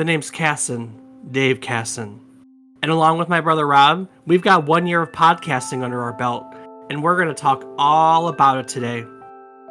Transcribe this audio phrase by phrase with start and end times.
[0.00, 0.98] The name's Casson,
[1.30, 2.18] Dave Casson.
[2.82, 6.46] And along with my brother Rob, we've got one year of podcasting under our belt,
[6.88, 9.04] and we're going to talk all about it today.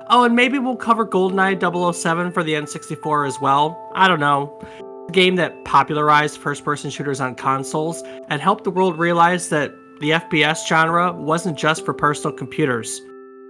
[0.07, 3.91] Oh, and maybe we'll cover GoldenEye 007 for the N64 as well.
[3.95, 4.61] I don't know.
[5.09, 9.73] A game that popularized first person shooters on consoles and helped the world realize that
[9.99, 13.01] the FPS genre wasn't just for personal computers.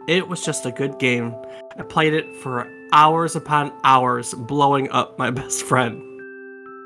[0.07, 1.35] It was just a good game.
[1.77, 6.08] I played it for hours upon hours, blowing up my best friend.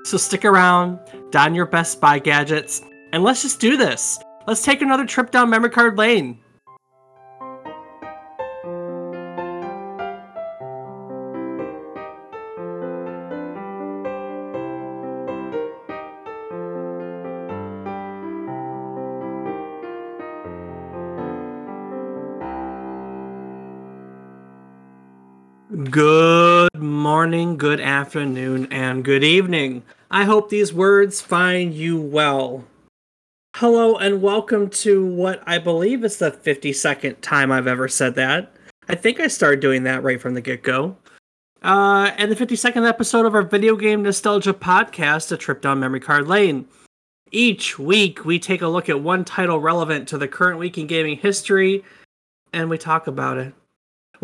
[0.06, 1.00] So stick around,
[1.32, 2.82] don your best Buy gadgets,
[3.14, 4.20] and let's just do this.
[4.46, 6.40] Let's take another trip down memory card lane.
[25.90, 26.23] Good
[27.44, 29.84] morning, good afternoon, and good evening.
[30.10, 32.64] I hope these words find you well.
[33.58, 38.56] Hello, and welcome to what I believe is the 52nd time I've ever said that.
[38.88, 40.96] I think I started doing that right from the get go.
[41.62, 46.00] Uh, and the 52nd episode of our video game nostalgia podcast, A Trip Down Memory
[46.00, 46.66] Card Lane.
[47.34, 50.88] Each week, we take a look at one title relevant to the current week in
[50.88, 51.84] gaming history,
[52.54, 53.54] and we talk about it.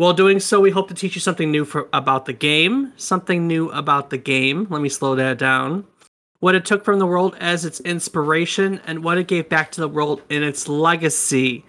[0.00, 3.46] While doing so, we hope to teach you something new for, about the game, something
[3.46, 4.66] new about the game.
[4.70, 5.84] Let me slow that down.
[6.38, 9.80] What it took from the world as its inspiration, and what it gave back to
[9.82, 11.66] the world in its legacy.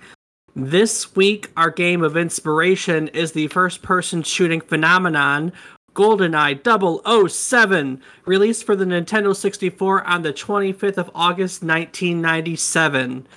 [0.55, 5.52] This week, our game of inspiration is the first person shooting phenomenon
[5.93, 13.27] GoldenEye 007, released for the Nintendo 64 on the 25th of August 1997.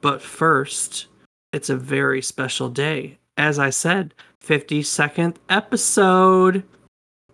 [0.00, 1.06] But first,
[1.52, 6.64] it's a very special day as I said, 52nd episode.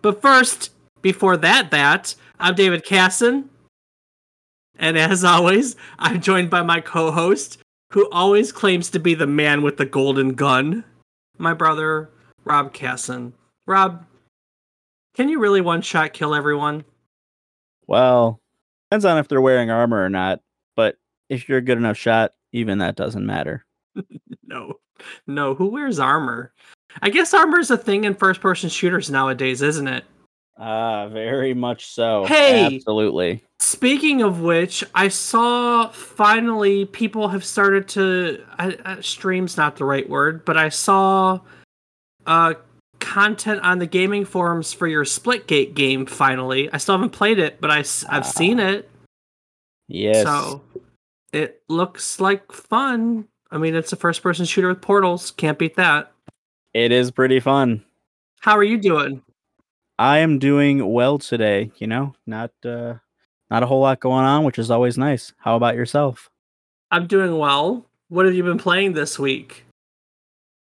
[0.01, 0.71] But first,
[1.01, 3.49] before that, that, I'm David Casson.
[4.77, 7.59] And as always, I'm joined by my co host,
[7.91, 10.83] who always claims to be the man with the golden gun,
[11.37, 12.09] my brother,
[12.43, 13.33] Rob Casson.
[13.67, 14.05] Rob,
[15.15, 16.85] can you really one shot kill everyone?
[17.85, 18.39] Well,
[18.89, 20.41] depends on if they're wearing armor or not.
[20.75, 20.95] But
[21.29, 23.65] if you're a good enough shot, even that doesn't matter.
[24.43, 24.75] no.
[25.27, 26.53] No, who wears armor?
[27.01, 30.03] I guess armor is a thing in first person shooters nowadays, isn't it?
[30.57, 32.25] Ah, uh, very much so.
[32.25, 33.43] Hey, absolutely.
[33.59, 39.85] Speaking of which, I saw finally people have started to uh, uh, streams not the
[39.85, 41.39] right word, but I saw
[42.27, 42.53] uh
[42.99, 46.71] content on the gaming forums for your Splitgate game finally.
[46.71, 47.79] I still haven't played it, but I
[48.09, 48.69] I've seen ah.
[48.69, 48.89] it.
[49.87, 50.23] Yes.
[50.23, 50.61] So
[51.33, 53.27] it looks like fun.
[53.51, 55.31] I mean, it's a first person shooter with portals.
[55.31, 56.11] Can't beat that.
[56.73, 57.83] It is pretty fun.
[58.39, 59.21] How are you doing?
[59.99, 62.95] I am doing well today, you know, not uh
[63.49, 65.33] not a whole lot going on, which is always nice.
[65.37, 66.29] How about yourself?
[66.89, 67.85] I'm doing well.
[68.07, 69.65] What have you been playing this week?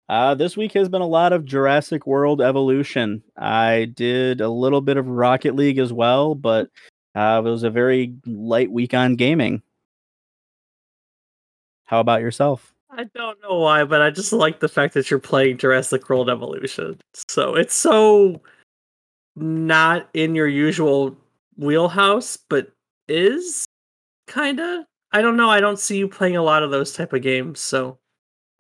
[0.10, 3.22] Uh, this week has been a lot of Jurassic World Evolution.
[3.36, 6.70] I did a little bit of Rocket League as well, but
[7.14, 9.62] uh, it was a very light week on gaming.
[11.84, 12.74] How about yourself?
[12.98, 16.32] I don't know why, but I just like the fact that you're playing Jurassic World
[16.32, 17.00] Evolution.
[17.14, 18.42] So it's so
[19.36, 21.16] not in your usual
[21.58, 22.72] wheelhouse, but
[23.08, 23.66] is
[24.26, 24.86] kind of.
[25.12, 25.50] I don't know.
[25.50, 27.60] I don't see you playing a lot of those type of games.
[27.60, 28.00] So,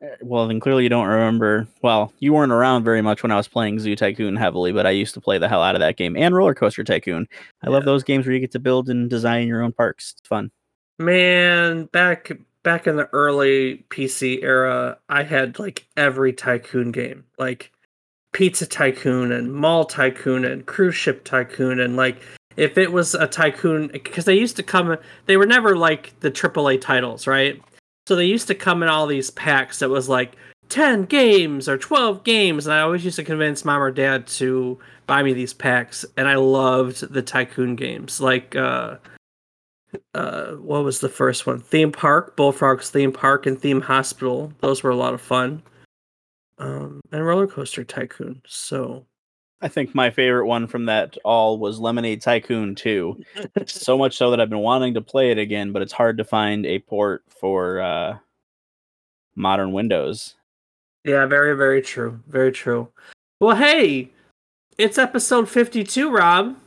[0.03, 1.67] eh, well, then clearly you don't remember.
[1.81, 4.91] Well, you weren't around very much when I was playing Zoo Tycoon heavily, but I
[4.91, 7.27] used to play the hell out of that game and Roller Coaster Tycoon.
[7.63, 7.73] I yeah.
[7.73, 10.13] love those games where you get to build and design your own parks.
[10.19, 10.51] It's fun.
[10.99, 12.31] Man, back
[12.67, 17.71] back in the early PC era, I had like every tycoon game, like
[18.33, 22.21] Pizza Tycoon and Mall Tycoon and Cruise Ship Tycoon and like
[22.57, 24.97] if it was a tycoon because they used to come
[25.27, 27.61] they were never like the AAA titles, right?
[28.05, 30.35] So they used to come in all these packs that was like
[30.67, 34.77] 10 games or 12 games and I always used to convince mom or dad to
[35.05, 38.97] buy me these packs and I loved the tycoon games like uh
[40.13, 41.59] uh, what was the first one?
[41.59, 44.51] Theme Park, Bullfrogs Theme Park, and Theme Hospital.
[44.59, 45.63] Those were a lot of fun.
[46.57, 48.41] Um, and Roller Coaster Tycoon.
[48.47, 49.05] So,
[49.61, 53.23] I think my favorite one from that all was Lemonade Tycoon 2.
[53.65, 56.23] so much so that I've been wanting to play it again, but it's hard to
[56.23, 58.17] find a port for uh,
[59.35, 60.35] modern Windows.
[61.03, 62.19] Yeah, very, very true.
[62.27, 62.89] Very true.
[63.39, 64.09] Well, hey,
[64.77, 66.57] it's episode 52, Rob.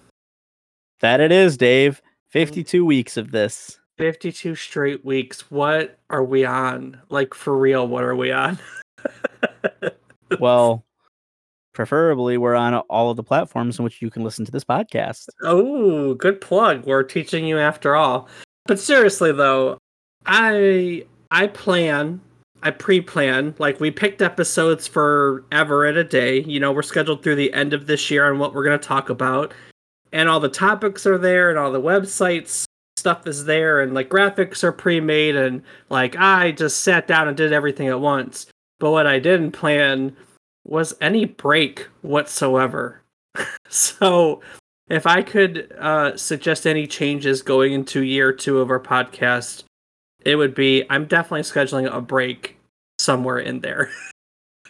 [1.00, 2.00] That it is, Dave.
[2.30, 3.78] 52 weeks of this.
[3.98, 5.50] 52 straight weeks.
[5.50, 7.00] What are we on?
[7.10, 8.58] Like for real, what are we on?
[10.40, 10.84] well,
[11.72, 15.28] Preferably, we're on all of the platforms in which you can listen to this podcast.
[15.42, 16.84] Oh, good plug.
[16.84, 18.28] We're teaching you after all.
[18.66, 19.78] But seriously though,
[20.26, 22.20] I I plan,
[22.62, 23.54] I pre-plan.
[23.58, 26.42] Like we picked episodes for ever at a day.
[26.42, 28.86] You know, we're scheduled through the end of this year on what we're going to
[28.86, 29.54] talk about.
[30.12, 32.64] And all the topics are there and all the websites
[33.00, 37.36] stuff is there and like graphics are pre-made and like I just sat down and
[37.36, 38.46] did everything at once.
[38.78, 40.16] But what I didn't plan
[40.64, 43.02] was any break whatsoever.
[43.68, 44.42] so
[44.88, 49.64] if I could uh, suggest any changes going into year two of our podcast,
[50.24, 52.58] it would be I'm definitely scheduling a break
[52.98, 53.90] somewhere in there.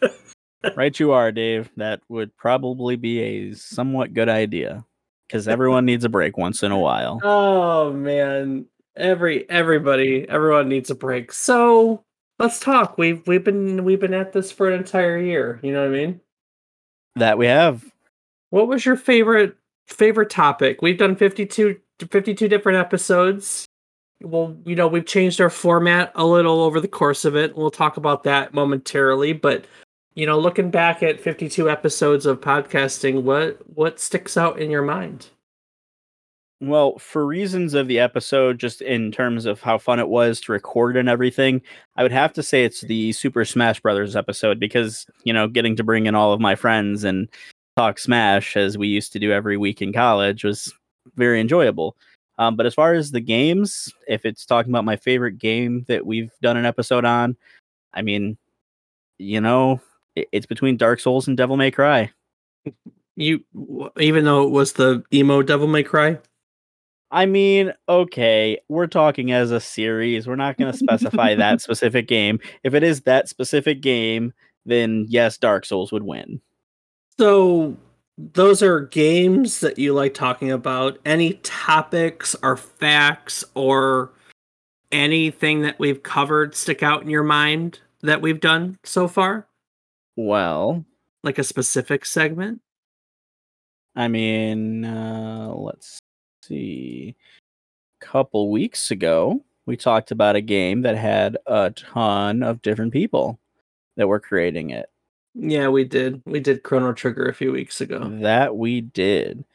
[0.77, 1.71] right, you are, Dave.
[1.77, 4.85] That would probably be a somewhat good idea
[5.31, 7.21] because everyone needs a break once in a while.
[7.23, 8.67] Oh man,
[8.97, 11.32] every everybody, everyone needs a break.
[11.32, 12.03] So
[12.41, 12.99] let's talk.
[12.99, 15.61] We've we've been we've been at this for an entire year.
[15.62, 16.21] You know what I mean?
[17.17, 17.85] That we have.
[18.50, 19.56] What was your favorite
[19.87, 20.82] favorite topic?
[20.82, 21.79] We've done 52,
[22.11, 23.67] 52 different episodes.
[24.23, 27.56] Well, you know, we've changed our format a little over the course of it.
[27.56, 29.65] We'll talk about that momentarily, but
[30.20, 34.82] you know, looking back at 52 episodes of podcasting, what what sticks out in your
[34.82, 35.28] mind?
[36.61, 40.52] Well, for reasons of the episode, just in terms of how fun it was to
[40.52, 41.62] record and everything,
[41.96, 45.75] I would have to say it's the Super Smash Brothers episode because, you know, getting
[45.76, 47.26] to bring in all of my friends and
[47.78, 50.70] talk Smash as we used to do every week in college was
[51.17, 51.96] very enjoyable.
[52.38, 56.05] Um, but as far as the games, if it's talking about my favorite game that
[56.05, 57.38] we've done an episode on,
[57.94, 58.37] I mean,
[59.17, 59.81] you know,
[60.17, 62.11] it's between Dark Souls and Devil May Cry.
[63.17, 63.45] You,
[63.99, 66.19] even though it was the emo Devil May Cry.
[67.11, 70.29] I mean, okay, we're talking as a series.
[70.29, 72.39] We're not going to specify that specific game.
[72.62, 74.33] If it is that specific game,
[74.65, 76.41] then yes, Dark Souls would win.
[77.19, 77.77] So,
[78.17, 80.99] those are games that you like talking about.
[81.05, 84.13] Any topics or facts or
[84.93, 89.47] anything that we've covered stick out in your mind that we've done so far?
[90.22, 90.84] Well,
[91.25, 92.61] like a specific segment?
[93.96, 95.99] I mean, uh, let's
[96.44, 97.17] see.
[98.02, 102.93] A couple weeks ago, we talked about a game that had a ton of different
[102.93, 103.40] people
[103.96, 104.90] that were creating it.
[105.34, 106.20] Yeah, we did.
[106.26, 108.00] We did Chrono Trigger a few weeks ago.
[108.20, 109.46] That we did.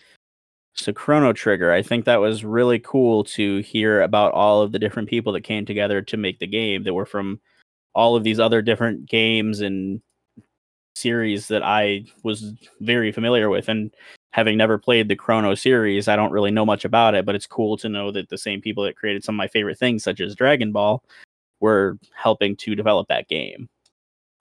[0.74, 4.80] So Chrono Trigger, I think that was really cool to hear about all of the
[4.80, 7.40] different people that came together to make the game that were from
[7.94, 10.02] all of these other different games and
[10.96, 13.70] series that I was very familiar with.
[13.70, 13.92] And
[14.32, 17.48] having never played the Chrono series, I don't really know much about it, but it's
[17.48, 20.20] cool to know that the same people that created some of my favorite things, such
[20.20, 21.04] as Dragon Ball,
[21.60, 23.70] were helping to develop that game.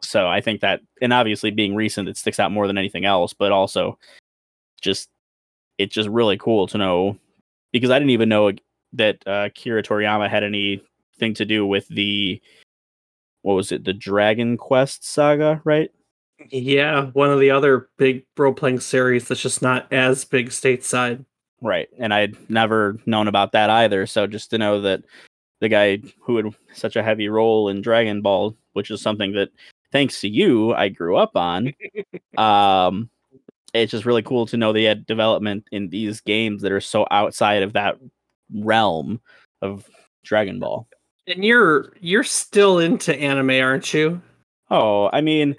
[0.01, 3.33] So I think that, and obviously being recent, it sticks out more than anything else,
[3.33, 3.99] but also
[4.83, 5.09] just,
[5.79, 7.17] it's just really cool to know
[7.73, 8.53] because I didn't even know
[8.93, 12.41] that uh, Kira Toriyama had anything to do with the,
[13.43, 15.91] what was it, the Dragon Quest saga, right?
[16.51, 21.25] Yeah, one of the other big role playing series that's just not as big stateside.
[21.61, 21.89] Right.
[21.99, 24.07] And I'd never known about that either.
[24.07, 25.03] So just to know that
[25.61, 29.51] the guy who had such a heavy role in Dragon Ball, which is something that
[29.93, 31.73] thanks to you I grew up on,
[32.37, 33.09] um
[33.73, 37.07] it's just really cool to know they had development in these games that are so
[37.11, 37.99] outside of that
[38.55, 39.21] realm
[39.63, 39.89] of
[40.23, 40.87] Dragon Ball.
[41.27, 44.21] And you're you're still into anime, aren't you?
[44.71, 45.57] Oh, I mean,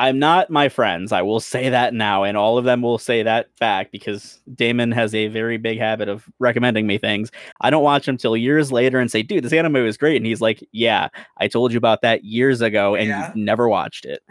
[0.00, 1.10] I'm not my friends.
[1.10, 4.92] I will say that now, and all of them will say that back because Damon
[4.92, 7.32] has a very big habit of recommending me things.
[7.60, 10.26] I don't watch them till years later and say, "Dude, this anime was great," and
[10.26, 13.32] he's like, "Yeah, I told you about that years ago, and yeah.
[13.34, 14.22] you never watched it."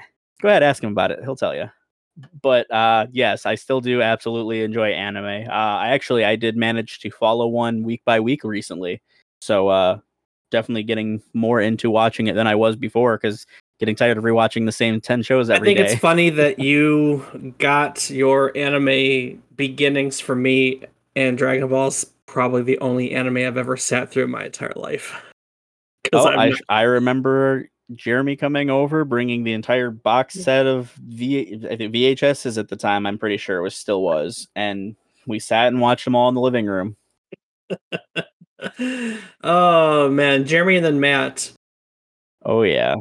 [0.41, 1.19] Go ahead, ask him about it.
[1.21, 1.69] He'll tell you.
[2.41, 5.49] But uh, yes, I still do absolutely enjoy anime.
[5.49, 9.01] Uh, I actually I did manage to follow one week by week recently,
[9.41, 9.99] so uh,
[10.49, 13.45] definitely getting more into watching it than I was before because
[13.79, 15.93] getting tired of rewatching the same 10 shows every I think day.
[15.93, 20.81] it's funny that you got your anime beginnings from me
[21.15, 25.23] and Dragon Ball's probably the only anime I've ever sat through in my entire life.
[26.13, 31.75] Oh, I, I remember Jeremy coming over, bringing the entire box set of v, I
[31.75, 33.05] think VHSs at the time.
[33.05, 36.35] I'm pretty sure it was still was, and we sat and watched them all in
[36.35, 36.95] the living room.
[39.43, 41.51] oh man, Jeremy and then Matt.
[42.45, 42.95] Oh yeah.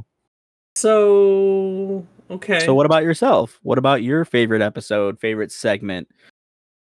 [0.76, 2.61] So okay.
[2.61, 3.59] So what about yourself?
[3.62, 6.09] What about your favorite episode, favorite segment?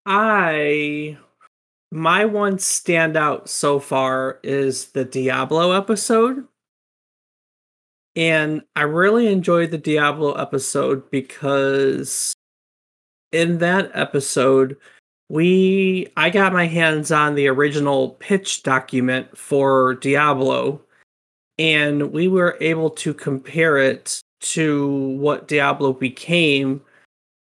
[0.07, 1.19] I
[1.91, 6.49] my one standout so far is the Diablo episode.
[8.17, 12.35] And I really enjoyed the Diablo episode because
[13.31, 14.77] in that episode,
[15.29, 20.81] we I got my hands on the original pitch document for Diablo,
[21.59, 26.83] and we were able to compare it to what Diablo became,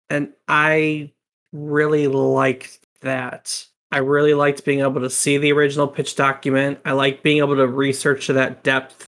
[0.10, 1.12] and I
[1.52, 3.66] really liked that.
[3.92, 6.80] I really liked being able to see the original pitch document.
[6.86, 9.06] I like being able to research to that depth.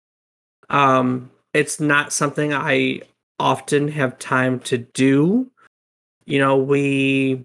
[0.71, 3.03] Um, it's not something I
[3.39, 5.51] often have time to do.
[6.25, 7.45] You know, we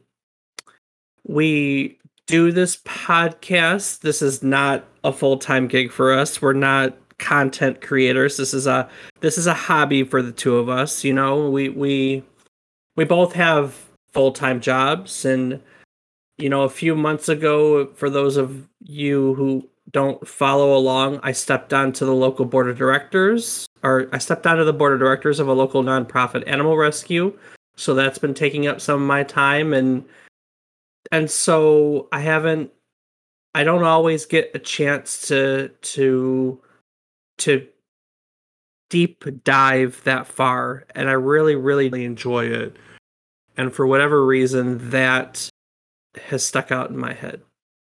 [1.25, 3.99] we do this podcast.
[3.99, 6.41] This is not a full-time gig for us.
[6.41, 8.37] We're not content creators.
[8.37, 8.89] This is a
[9.21, 11.49] this is a hobby for the two of us, you know.
[11.49, 12.23] We we
[12.95, 13.75] we both have
[14.13, 15.61] full-time jobs and
[16.37, 21.31] you know, a few months ago for those of you who don't follow along, I
[21.31, 25.39] stepped onto the local board of directors or I stepped onto the board of directors
[25.39, 27.37] of a local nonprofit animal rescue.
[27.75, 30.05] So that's been taking up some of my time and
[31.11, 32.71] and so I haven't
[33.55, 36.61] I don't always get a chance to to
[37.39, 37.67] to
[38.89, 42.77] deep dive that far and I really really enjoy it.
[43.57, 45.49] And for whatever reason that
[46.27, 47.41] has stuck out in my head.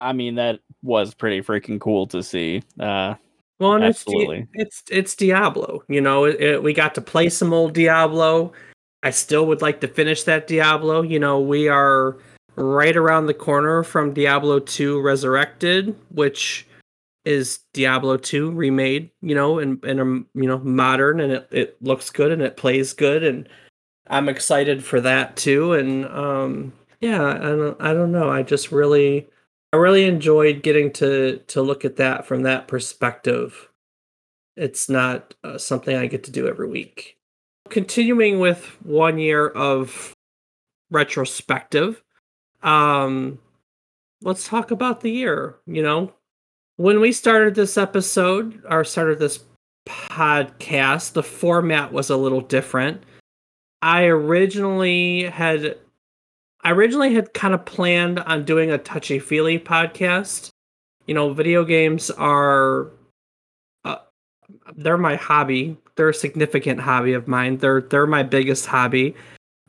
[0.01, 2.63] I mean that was pretty freaking cool to see.
[2.79, 3.15] Uh
[3.60, 4.48] well, and absolutely.
[4.53, 5.84] It's, it's it's Diablo.
[5.89, 8.53] You know, it, it, we got to play some old Diablo.
[9.03, 11.01] I still would like to finish that Diablo.
[11.01, 12.17] You know, we are
[12.55, 16.67] right around the corner from Diablo 2 Resurrected, which
[17.26, 21.84] is Diablo 2 remade, you know, and and um, you know, modern and it, it
[21.84, 23.48] looks good and it plays good and
[24.08, 28.30] I'm excited for that too and um yeah, I don't I don't know.
[28.30, 29.28] I just really
[29.72, 33.70] I really enjoyed getting to to look at that from that perspective.
[34.56, 37.18] It's not uh, something I get to do every week.
[37.70, 40.14] Continuing with one year of
[40.92, 42.04] retrospective,
[42.62, 43.40] um,
[44.22, 45.58] let's talk about the year.
[45.66, 46.14] You know,
[46.80, 49.44] when we started this episode or started this
[49.86, 53.04] podcast, the format was a little different.
[53.82, 55.78] I originally had
[56.64, 60.52] I originally had kind of planned on doing a touchy feely podcast.
[61.06, 62.88] You know, video games are
[63.84, 63.98] uh,
[64.78, 65.76] they're my hobby.
[65.98, 67.58] They're a significant hobby of mine.
[67.58, 69.16] They're they're my biggest hobby,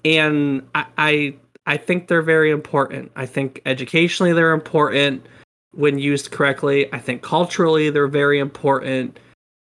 [0.04, 1.34] and I, I
[1.66, 3.10] I think they're very important.
[3.16, 5.26] I think educationally they're important
[5.72, 6.92] when used correctly.
[6.92, 9.18] I think culturally they're very important.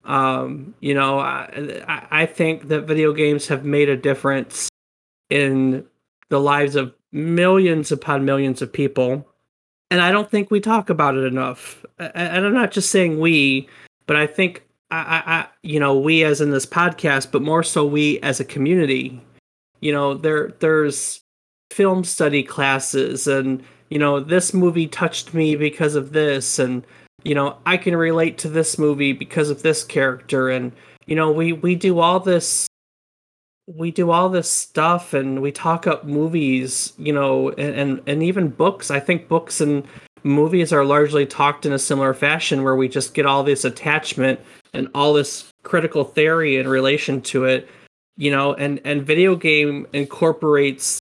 [0.06, 4.70] Um, you know, I, I think that video games have made a difference
[5.30, 5.86] in
[6.30, 9.28] the lives of millions upon millions of people.
[9.90, 11.86] And I don't think we talk about it enough.
[12.00, 13.68] And I'm not just saying we,
[14.06, 17.86] but I think I, I, you know, we as in this podcast, but more so
[17.86, 19.22] we as a community.
[19.82, 21.22] You know, there there's
[21.72, 26.86] film study classes and you know, this movie touched me because of this and
[27.24, 30.72] you know, I can relate to this movie because of this character and
[31.06, 32.68] you know, we we do all this
[33.68, 38.24] we do all this stuff and we talk up movies, you know, and, and, and
[38.24, 38.90] even books.
[38.90, 39.86] I think books and
[40.24, 44.40] movies are largely talked in a similar fashion where we just get all this attachment
[44.74, 47.68] and all this critical theory in relation to it,
[48.16, 51.00] you know, and, and video game incorporates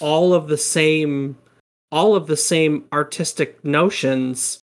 [0.00, 1.36] all of the same
[1.92, 4.62] all of the same artistic notions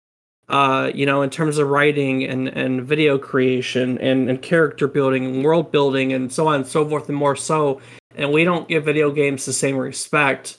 [0.51, 5.25] uh, you know, in terms of writing and, and video creation and, and character building
[5.25, 7.79] and world building and so on and so forth and more so.
[8.15, 10.57] And we don't give video games the same respect.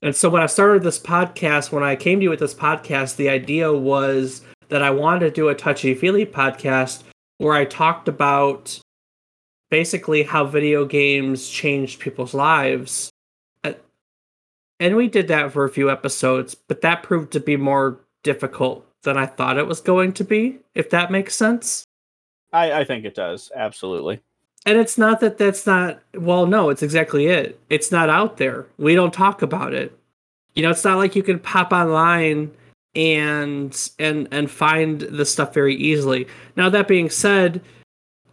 [0.00, 3.16] And so when I started this podcast, when I came to you with this podcast,
[3.16, 7.02] the idea was that I wanted to do a touchy feely podcast
[7.38, 8.80] where I talked about
[9.70, 13.10] basically how video games changed people's lives.
[14.78, 18.86] And we did that for a few episodes, but that proved to be more difficult
[19.02, 21.84] than I thought it was going to be, if that makes sense.
[22.52, 24.20] I, I think it does, absolutely.
[24.66, 27.58] And it's not that that's not, well, no, it's exactly it.
[27.70, 28.66] It's not out there.
[28.78, 29.96] We don't talk about it.
[30.54, 32.50] You know, it's not like you can pop online
[32.96, 36.26] and and and find the stuff very easily.
[36.56, 37.60] Now that being said,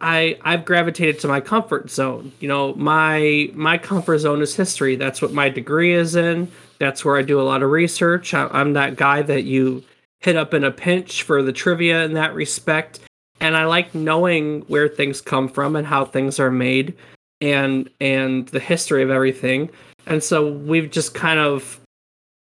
[0.00, 2.32] I I've gravitated to my comfort zone.
[2.40, 4.96] You know, my my comfort zone is history.
[4.96, 6.50] That's what my degree is in.
[6.78, 8.34] That's where I do a lot of research.
[8.34, 9.84] I, I'm that guy that you
[10.20, 13.00] hit up in a pinch for the trivia in that respect.
[13.40, 16.94] And I like knowing where things come from and how things are made
[17.40, 19.70] and and the history of everything.
[20.06, 21.80] And so we've just kind of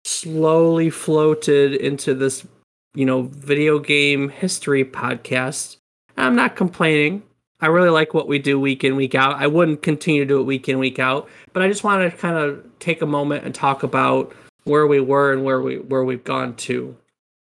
[0.05, 2.47] slowly floated into this,
[2.95, 5.77] you know, video game history podcast.
[6.17, 7.23] I'm not complaining.
[7.61, 9.37] I really like what we do week in week out.
[9.37, 12.17] I wouldn't continue to do it week in week out, but I just want to
[12.17, 16.05] kind of take a moment and talk about where we were and where we where
[16.05, 16.97] we've gone to.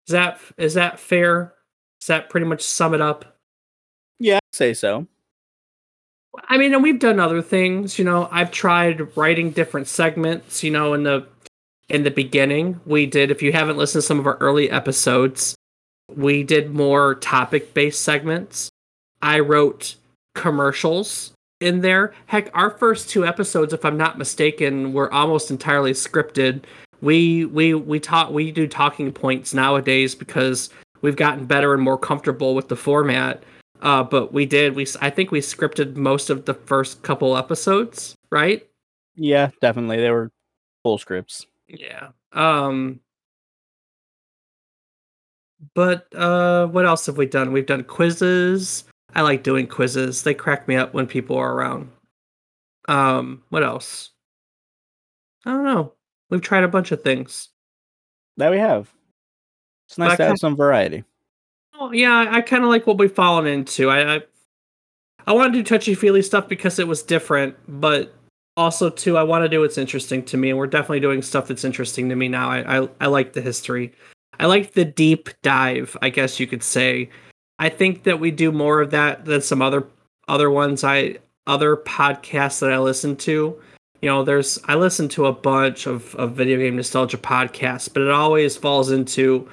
[0.07, 1.55] Is that is that fair?
[2.01, 3.37] Does that pretty much sum it up?
[4.19, 5.07] Yeah, I'd say so.
[6.49, 7.99] I mean, and we've done other things.
[7.99, 10.65] You know, I've tried writing different segments.
[10.65, 11.27] You know, in the
[11.89, 13.31] in the beginning, we did.
[13.31, 15.55] If you haven't listened to some of our early episodes,
[16.09, 18.71] we did more topic based segments.
[19.23, 19.95] I wrote
[20.35, 22.13] commercials in there.
[22.27, 26.65] Heck, our first two episodes, if I'm not mistaken, were almost entirely scripted.
[27.01, 31.99] We we we talk we do talking points nowadays because we've gotten better and more
[31.99, 33.43] comfortable with the format.
[33.81, 38.15] Uh, but we did we I think we scripted most of the first couple episodes,
[38.31, 38.67] right?
[39.17, 39.99] Yeah, definitely.
[39.99, 40.31] They were
[40.85, 41.47] full scripts.
[41.69, 42.09] Yeah.
[42.33, 43.01] Um
[45.75, 47.53] but uh what else have we done?
[47.53, 48.85] We've done quizzes.
[49.15, 50.23] I like doing quizzes.
[50.23, 51.91] They crack me up when people are around.
[52.89, 54.11] Um, what else?
[55.45, 55.93] I don't know.
[56.31, 57.49] We've tried a bunch of things.
[58.39, 58.91] That we have.
[59.89, 61.05] It's nice I to have some variety.
[61.79, 63.91] Oh, yeah, I kind of like what we've fallen into.
[63.91, 64.21] I, I
[65.27, 68.15] I want to do touchy feely stuff because it was different, but
[68.57, 71.49] also too, I want to do what's interesting to me, and we're definitely doing stuff
[71.49, 72.49] that's interesting to me now.
[72.49, 73.93] I I, I like the history.
[74.41, 77.11] I like the deep dive, I guess you could say.
[77.59, 79.87] I think that we do more of that than some other
[80.29, 83.61] other ones I other podcasts that I listen to.
[84.01, 88.03] You know, there's I listen to a bunch of, of video game nostalgia podcasts, but
[88.03, 89.49] it always falls into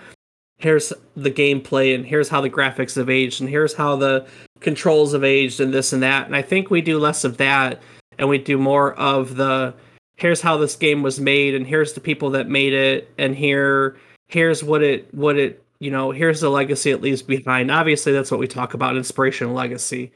[0.57, 4.27] here's the gameplay and here's how the graphics have aged and here's how the
[4.59, 6.25] controls have aged and this and that.
[6.25, 7.81] And I think we do less of that
[8.17, 9.73] and we do more of the
[10.17, 13.97] here's how this game was made and here's the people that made it and here
[14.27, 17.71] here's what it what it you know here's the legacy it leaves behind.
[17.71, 20.11] Obviously that's what we talk about inspiration legacy.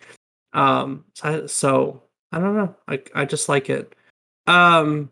[0.53, 2.75] Um so, so i don't know.
[2.87, 3.95] I i just like it.
[4.47, 5.09] Um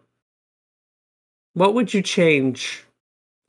[1.53, 2.85] what would you change?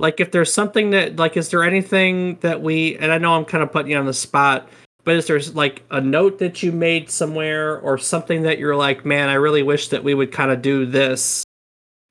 [0.03, 3.45] Like if there's something that like is there anything that we and i know i'm
[3.45, 4.69] kind of putting you on the spot
[5.05, 9.05] but is there like a note that you made somewhere or something that you're like
[9.05, 11.45] man i really wish that we would kind of do this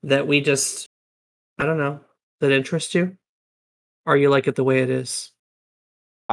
[0.04, 0.88] that we just
[1.60, 1.99] i don't know
[2.39, 3.17] that interests you
[4.05, 5.31] or you like it the way it is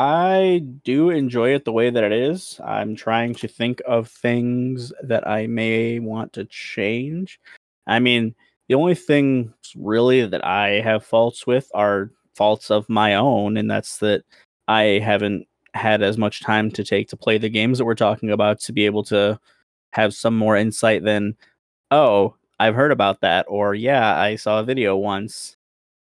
[0.01, 2.61] I do enjoy it the way that it is.
[2.65, 7.41] I'm trying to think of things that I may want to change.
[7.89, 8.37] I mean,
[8.69, 13.69] the only things really that I have faults with are faults of my own, and
[13.69, 14.23] that's that
[14.69, 18.31] I haven't had as much time to take to play the games that we're talking
[18.31, 19.41] about to be able to
[19.91, 21.37] have some more insight than,
[21.91, 25.58] oh, I've heard about that, or yeah, I saw a video once.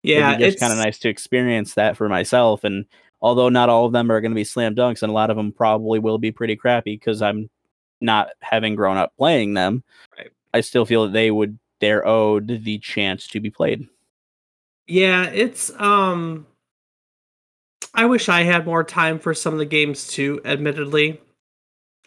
[0.05, 2.63] Yeah It'd it's kind of nice to experience that for myself.
[2.63, 2.85] And
[3.21, 5.37] although not all of them are going to be slam dunks, and a lot of
[5.37, 7.49] them probably will be pretty crappy because I'm
[8.01, 9.83] not having grown up playing them,
[10.17, 10.29] Right.
[10.53, 13.87] I still feel that they would they're owed the chance to be played.
[14.87, 16.45] Yeah, it's um
[17.93, 21.21] I wish I had more time for some of the games too, admittedly.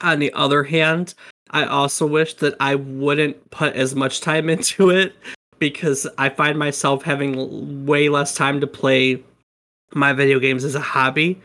[0.01, 1.15] On the other hand,
[1.51, 5.15] I also wish that I wouldn't put as much time into it
[5.59, 9.23] because I find myself having way less time to play
[9.95, 11.41] my video games as a hobby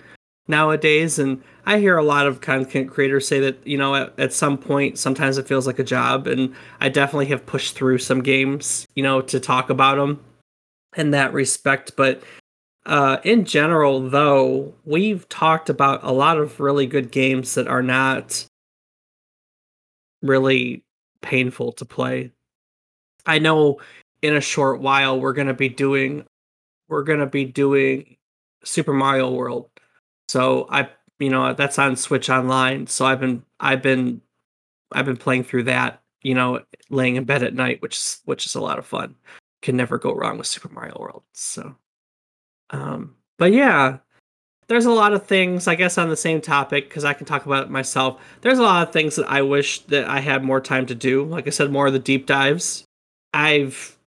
[0.47, 4.34] nowadays and I hear a lot of content creators say that, you know, at, at
[4.34, 8.21] some point sometimes it feels like a job and I definitely have pushed through some
[8.21, 10.21] games, you know, to talk about them
[10.97, 11.95] in that respect.
[11.95, 12.21] But
[12.86, 17.82] uh, in general, though, we've talked about a lot of really good games that are
[17.82, 18.45] not
[20.21, 20.84] really
[21.21, 22.32] painful to play.
[23.26, 23.80] I know
[24.24, 26.26] in a short while we're going to be doing
[26.88, 28.18] we're going to be doing
[28.64, 29.70] Super Mario World.
[30.30, 32.88] So I you know that's on Switch Online.
[32.88, 34.22] So I've been I've been
[34.92, 38.46] I've been playing through that, you know, laying in bed at night, which is which
[38.46, 39.16] is a lot of fun.
[39.62, 41.24] Can never go wrong with Super Mario World.
[41.34, 41.76] So
[42.70, 43.98] um but yeah,
[44.68, 47.46] there's a lot of things I guess on the same topic because I can talk
[47.46, 48.22] about it myself.
[48.40, 51.26] There's a lot of things that I wish that I had more time to do.
[51.26, 52.86] Like I said, more of the deep dives.
[53.34, 53.98] I've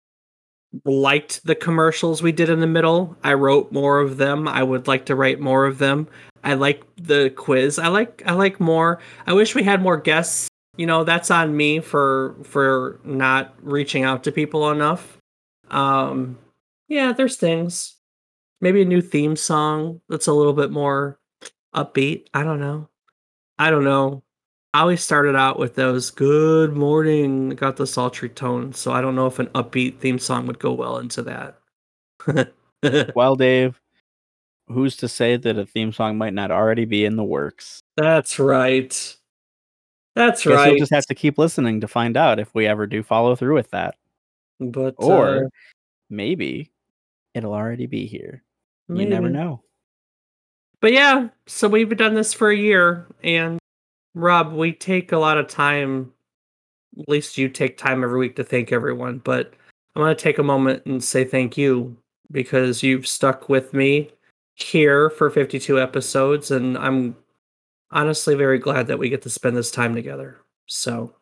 [0.85, 3.17] liked the commercials we did in the middle.
[3.25, 4.49] I wrote more of them.
[4.49, 6.09] I would like to write more of them.
[6.45, 7.79] I like the quiz.
[7.79, 9.01] I like I like more.
[9.27, 10.49] I wish we had more guests.
[10.77, 15.19] You know, that's on me for for not reaching out to people enough.
[15.71, 16.39] Um
[16.89, 17.97] yeah, there's things.
[18.61, 21.19] Maybe a new theme song that's a little bit more
[21.75, 22.27] upbeat.
[22.33, 22.89] I don't know.
[23.59, 24.23] I don't know.
[24.77, 28.75] I always started out with those good morning, got the sultry tone.
[28.75, 32.53] So I don't know if an upbeat theme song would go well into that.
[33.15, 33.81] Well, Dave,
[34.69, 37.81] who's to say that a theme song might not already be in the works?
[37.97, 39.17] That's right.
[40.15, 40.69] That's Guess right.
[40.69, 43.55] we'll just have to keep listening to find out if we ever do follow through
[43.55, 43.95] with that.
[44.61, 45.49] but Or uh,
[46.11, 46.71] maybe
[47.33, 48.45] it'll already be here.
[48.91, 49.63] You never know.
[50.83, 53.59] But yeah, so we've done this for a year, and
[54.17, 56.11] Rob, we take a lot of time.
[56.99, 59.19] At least you take time every week to thank everyone.
[59.19, 59.53] But
[59.95, 61.95] I'm going to take a moment and say thank you
[62.33, 64.11] because you've stuck with me
[64.55, 67.15] here for 52 episodes, and I'm
[67.91, 70.39] honestly very glad that we get to spend this time together.
[70.65, 71.15] So,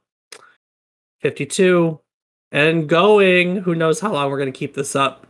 [1.20, 1.98] 52
[2.52, 3.56] and going.
[3.56, 5.26] Who knows how long we're going to keep this up?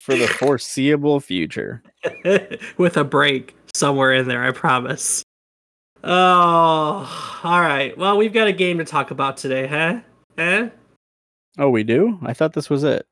[0.00, 1.82] For the foreseeable future.
[2.78, 5.22] with a break somewhere in there, I promise.
[6.02, 7.96] Oh, all right.
[7.96, 10.00] Well, we've got a game to talk about today, huh?
[10.38, 10.70] Huh?
[11.58, 12.18] Oh, we do?
[12.22, 13.06] I thought this was it.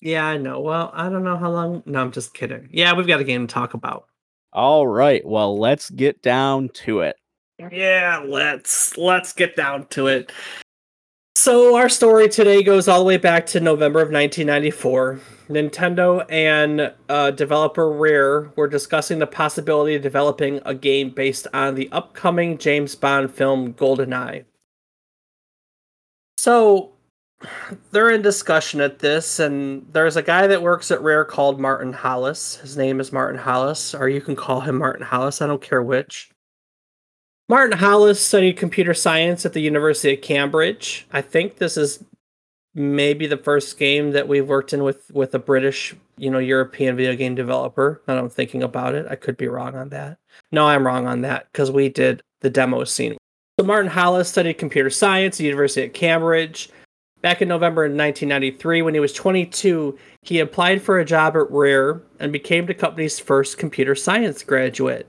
[0.00, 0.60] Yeah, I know.
[0.60, 1.82] Well, I don't know how long.
[1.86, 2.68] No, I'm just kidding.
[2.72, 4.06] Yeah, we've got a game to talk about.
[4.52, 5.24] All right.
[5.26, 7.16] Well, let's get down to it.
[7.72, 10.32] Yeah, let's let's get down to it.
[11.38, 15.20] So our story today goes all the way back to November of 1994.
[15.48, 21.76] Nintendo and uh, developer Rare were discussing the possibility of developing a game based on
[21.76, 24.46] the upcoming James Bond film GoldenEye.
[26.38, 26.94] So
[27.92, 31.92] they're in discussion at this, and there's a guy that works at Rare called Martin
[31.92, 32.56] Hollis.
[32.56, 35.40] His name is Martin Hollis, or you can call him Martin Hollis.
[35.40, 36.32] I don't care which.
[37.50, 41.06] Martin Hollis studied computer science at the University of Cambridge.
[41.10, 42.04] I think this is
[42.74, 46.94] maybe the first game that we've worked in with with a British, you know, European
[46.94, 48.02] video game developer.
[48.06, 49.06] Now I'm thinking about it.
[49.08, 50.18] I could be wrong on that.
[50.52, 53.16] No, I'm wrong on that because we did the demo scene.
[53.58, 56.68] So Martin Hollis studied computer science at the University of Cambridge.
[57.22, 62.02] Back in November 1993, when he was 22, he applied for a job at Rare
[62.20, 65.08] and became the company's first computer science graduate.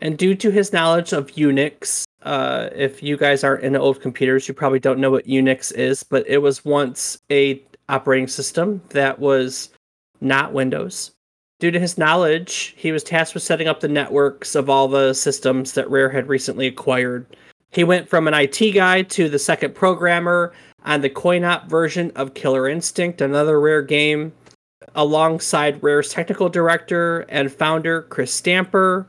[0.00, 4.46] And due to his knowledge of Unix, uh, if you guys aren't into old computers,
[4.46, 9.18] you probably don't know what Unix is, but it was once a operating system that
[9.18, 9.70] was
[10.20, 11.12] not Windows.
[11.60, 15.12] Due to his knowledge, he was tasked with setting up the networks of all the
[15.12, 17.26] systems that Rare had recently acquired.
[17.70, 20.52] He went from an IT guy to the second programmer
[20.84, 24.32] on the coin-op version of Killer Instinct, another Rare game,
[24.94, 29.06] alongside Rare's technical director and founder Chris Stamper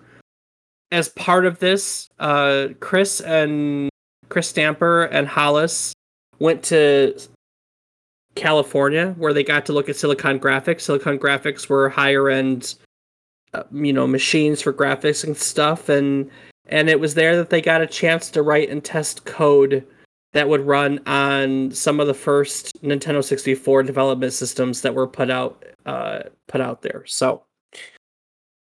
[0.91, 3.89] as part of this, uh, Chris and
[4.29, 5.93] Chris Stamper and Hollis
[6.39, 7.19] went to
[8.35, 10.81] California where they got to look at Silicon Graphics.
[10.81, 12.75] Silicon Graphics were higher end,
[13.53, 16.29] uh, you know, machines for graphics and stuff, and
[16.67, 19.85] and it was there that they got a chance to write and test code
[20.33, 25.31] that would run on some of the first Nintendo 64 development systems that were put
[25.31, 27.03] out uh, put out there.
[27.05, 27.43] So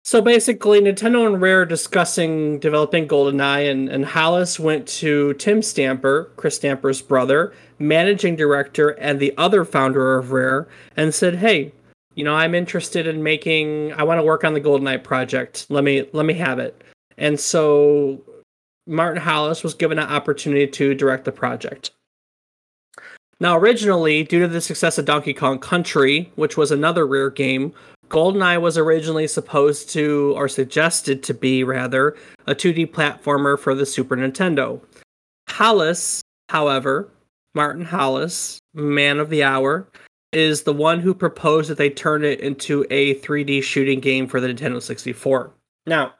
[0.06, 6.32] so basically, Nintendo and Rare discussing developing GoldenEye, and, and Hollis went to Tim Stamper,
[6.36, 11.74] Chris Stamper's brother, managing director, and the other founder of Rare, and said, "Hey,
[12.14, 13.94] you know, I'm interested in making.
[13.94, 15.66] I want to work on the GoldenEye project.
[15.70, 16.84] Let me let me have it."
[17.18, 18.22] And so
[18.86, 21.90] Martin Hollis was given an opportunity to direct the project.
[23.40, 27.74] Now, originally, due to the success of Donkey Kong Country, which was another Rare game,
[28.10, 32.16] GoldenEye was originally supposed to, or suggested to be rather,
[32.48, 34.82] a 2D platformer for the Super Nintendo.
[35.50, 37.10] Hollis, however,
[37.54, 39.88] Martin Hollis, man of the hour,
[40.34, 44.42] is the one who proposed that they turn it into a 3D shooting game for
[44.42, 45.52] the Nintendo 64.
[45.86, 46.14] Now,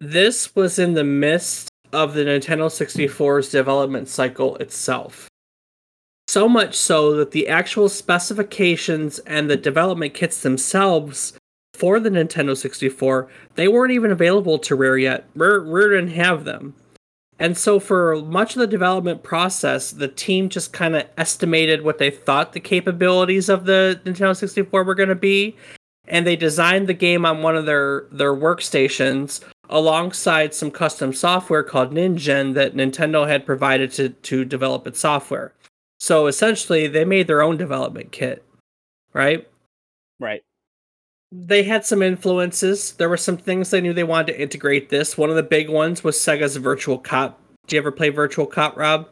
[0.00, 5.28] this was in the midst of the Nintendo 64's development cycle itself.
[6.26, 11.34] So much so that the actual specifications and the development kits themselves
[11.74, 15.24] for the Nintendo 64, they weren't even available to Rare yet.
[15.34, 16.74] Rare, Rare didn't have them.
[17.38, 21.98] And so for much of the development process, the team just kind of estimated what
[21.98, 25.56] they thought the capabilities of the Nintendo 64 were going to be,
[26.06, 31.64] and they designed the game on one of their their workstations alongside some custom software
[31.64, 35.52] called Ninja that Nintendo had provided to to develop its software.
[35.98, 38.44] So essentially, they made their own development kit,
[39.12, 39.48] right?
[40.20, 40.42] Right.
[41.32, 42.92] They had some influences.
[42.92, 45.18] There were some things they knew they wanted to integrate this.
[45.18, 47.40] One of the big ones was Sega's Virtual Cop.
[47.66, 49.08] Do you ever play Virtual Cop, Rob?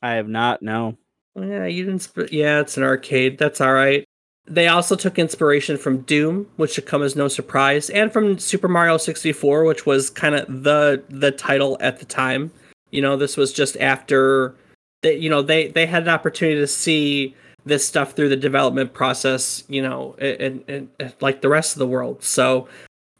[0.00, 0.96] I have not, no.
[1.34, 2.00] Yeah, you didn't.
[2.06, 3.38] Sp- yeah, it's an arcade.
[3.38, 4.04] That's all right.
[4.46, 8.68] They also took inspiration from Doom, which should come as no surprise, and from Super
[8.68, 12.50] Mario 64, which was kind of the the title at the time.
[12.90, 14.54] You know, this was just after
[15.02, 17.34] they, you know, they they had an opportunity to see
[17.64, 21.78] this stuff through the development process, you know, and, and, and like the rest of
[21.78, 22.22] the world.
[22.22, 22.68] So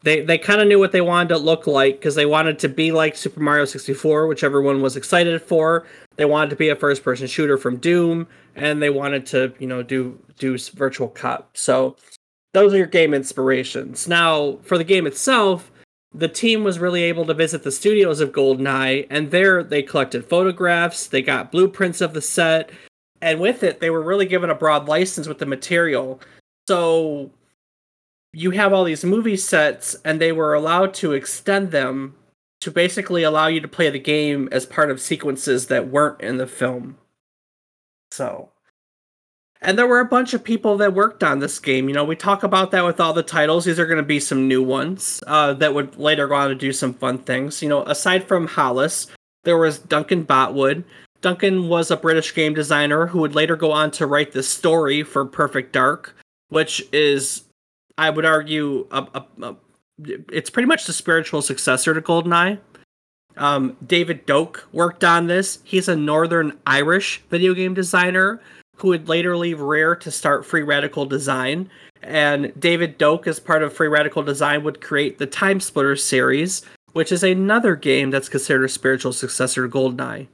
[0.03, 2.69] they they kind of knew what they wanted to look like because they wanted to
[2.69, 5.85] be like Super Mario 64, which everyone was excited for.
[6.15, 9.67] They wanted to be a first person shooter from Doom, and they wanted to you
[9.67, 11.55] know do do Virtual Cop.
[11.55, 11.95] So
[12.53, 14.07] those are your game inspirations.
[14.07, 15.71] Now for the game itself,
[16.13, 20.25] the team was really able to visit the studios of GoldenEye, and there they collected
[20.25, 22.71] photographs, they got blueprints of the set,
[23.21, 26.19] and with it, they were really given a broad license with the material.
[26.67, 27.31] So
[28.33, 32.15] you have all these movie sets, and they were allowed to extend them
[32.61, 36.37] to basically allow you to play the game as part of sequences that weren't in
[36.37, 36.97] the film.
[38.11, 38.49] So
[39.61, 41.89] and there were a bunch of people that worked on this game.
[41.89, 43.65] You know, we talk about that with all the titles.
[43.65, 46.55] These are going to be some new ones uh, that would later go on to
[46.55, 47.61] do some fun things.
[47.61, 49.07] You know, aside from Hollis,
[49.43, 50.83] there was Duncan Botwood.
[51.21, 55.03] Duncan was a British game designer who would later go on to write the story
[55.03, 56.15] for Perfect Dark,
[56.47, 57.43] which is,
[57.97, 59.55] I would argue, a, a, a,
[60.31, 62.59] it's pretty much the spiritual successor to GoldenEye.
[63.35, 65.59] Um, David Doak worked on this.
[65.65, 68.39] He's a Northern Irish video game designer
[68.81, 71.69] who would later leave Rare to start Free Radical Design.
[72.01, 76.63] And David Doak, as part of Free Radical Design, would create the Time Splitter series,
[76.93, 80.27] which is another game that's considered a spiritual successor to GoldenEye.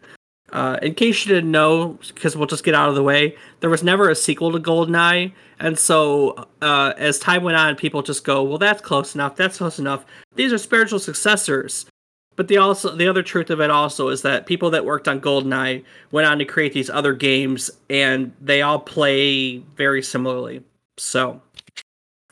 [0.52, 3.70] Uh, in case you didn't know, because we'll just get out of the way, there
[3.70, 8.24] was never a sequel to GoldenEye, and so uh, as time went on, people just
[8.24, 9.36] go, "Well, that's close enough.
[9.36, 10.06] That's close enough.
[10.36, 11.88] These are spiritual successors."
[12.36, 15.22] But the also the other truth of it also is that people that worked on
[15.22, 20.64] GoldenEye went on to create these other games, and they all play very similarly.
[20.98, 21.42] So,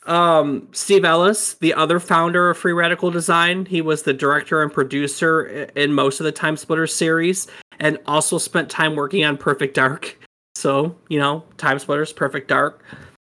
[0.06, 4.72] um, Steve Ellis, the other founder of Free Radical Design, he was the director and
[4.72, 7.48] producer in most of the Time Splitter series,
[7.80, 10.18] and also spent time working on Perfect Dark.
[10.56, 12.84] So, you know, Time Splitters, Perfect Dark.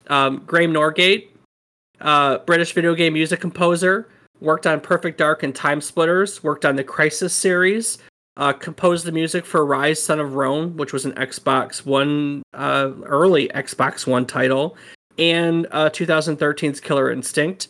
[0.08, 1.28] Um, Graeme Norgate,
[2.00, 4.08] uh, British video game music composer
[4.40, 7.98] worked on Perfect Dark and Time Splitters, worked on the Crysis series,
[8.36, 12.90] uh, composed the music for Ryse Son of Rome, which was an Xbox One, uh,
[13.04, 14.76] early Xbox One title,
[15.18, 17.68] and uh, 2013's Killer Instinct,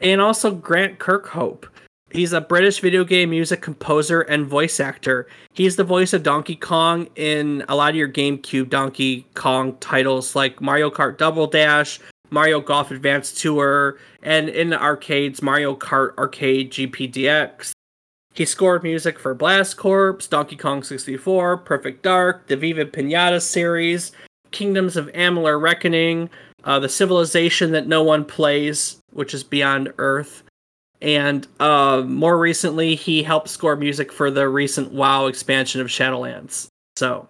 [0.00, 1.66] and also Grant Kirkhope.
[2.10, 5.28] He's a British video game music composer and voice actor.
[5.52, 10.34] He's the voice of Donkey Kong in a lot of your GameCube Donkey Kong titles
[10.34, 16.16] like Mario Kart Double Dash, Mario Golf Advance Tour, and in the arcades, Mario Kart
[16.18, 17.72] Arcade GPDX.
[18.34, 24.12] He scored music for Blast Corps, Donkey Kong 64, Perfect Dark, the Viva Pinata series,
[24.50, 26.30] Kingdoms of Amalur Reckoning,
[26.64, 30.44] uh, the Civilization That No One Plays, which is Beyond Earth.
[31.00, 36.68] And uh, more recently, he helped score music for the recent WoW expansion of Shadowlands.
[36.96, 37.28] So,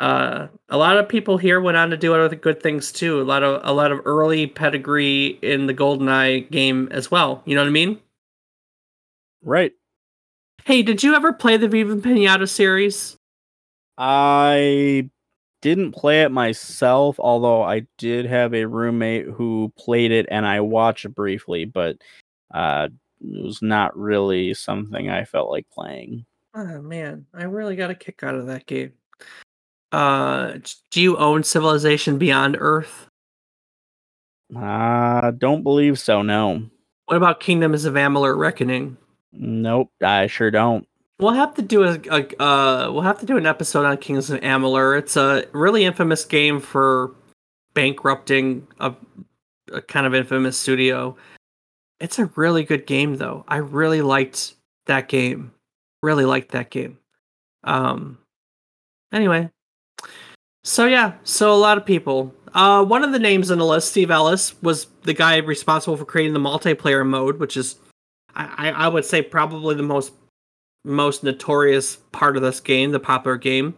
[0.00, 3.20] uh, a lot of people here went on to do other good things too.
[3.20, 7.42] A lot of a lot of early pedigree in the GoldenEye game as well.
[7.44, 8.00] You know what I mean?
[9.42, 9.72] Right.
[10.64, 13.16] Hey, did you ever play the Viva Pinata series?
[13.98, 15.10] I
[15.60, 20.60] didn't play it myself, although I did have a roommate who played it and I
[20.60, 21.98] watched it briefly, but
[22.54, 22.88] uh,
[23.20, 26.24] it was not really something I felt like playing.
[26.54, 28.92] Oh man, I really got a kick out of that game.
[29.92, 30.58] Uh,
[30.90, 33.08] do you own Civilization Beyond Earth?
[34.54, 36.22] Uh, don't believe so.
[36.22, 36.62] No.
[37.06, 38.96] What about Kingdoms of Amalur Reckoning?
[39.32, 40.86] Nope, I sure don't.
[41.18, 44.30] We'll have to do a, a uh, we'll have to do an episode on Kingdoms
[44.30, 44.98] of Amalur.
[44.98, 47.14] It's a really infamous game for
[47.74, 48.94] bankrupting a,
[49.72, 51.16] a kind of infamous studio.
[52.00, 53.44] It's a really good game though.
[53.46, 54.54] I really liked
[54.86, 55.52] that game.
[56.02, 56.98] Really liked that game.
[57.64, 58.18] Um
[59.12, 59.50] anyway,
[60.70, 62.32] so yeah, so a lot of people.
[62.54, 66.04] Uh, one of the names on the list, Steve Ellis, was the guy responsible for
[66.04, 67.74] creating the multiplayer mode, which is,
[68.36, 70.12] I, I would say, probably the most
[70.84, 73.76] most notorious part of this game, the popular game.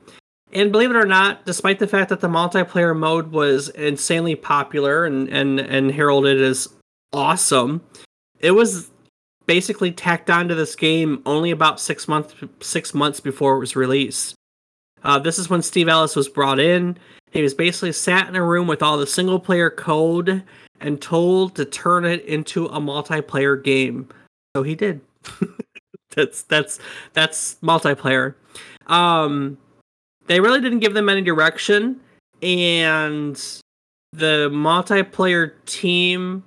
[0.52, 5.07] And believe it or not, despite the fact that the multiplayer mode was insanely popular
[5.07, 6.68] and and and heralded as
[7.14, 7.81] awesome,
[8.38, 8.90] it was
[9.46, 14.35] basically tacked onto this game only about six months six months before it was released.
[15.04, 16.96] Uh, this is when Steve Ellis was brought in.
[17.30, 20.42] He was basically sat in a room with all the single player code
[20.80, 24.08] and told to turn it into a multiplayer game.
[24.54, 25.00] So he did.
[26.14, 26.78] that's that's
[27.14, 28.34] that's multiplayer.
[28.86, 29.56] Um,
[30.26, 32.00] they really didn't give them any direction,
[32.42, 33.34] and
[34.12, 36.44] the multiplayer team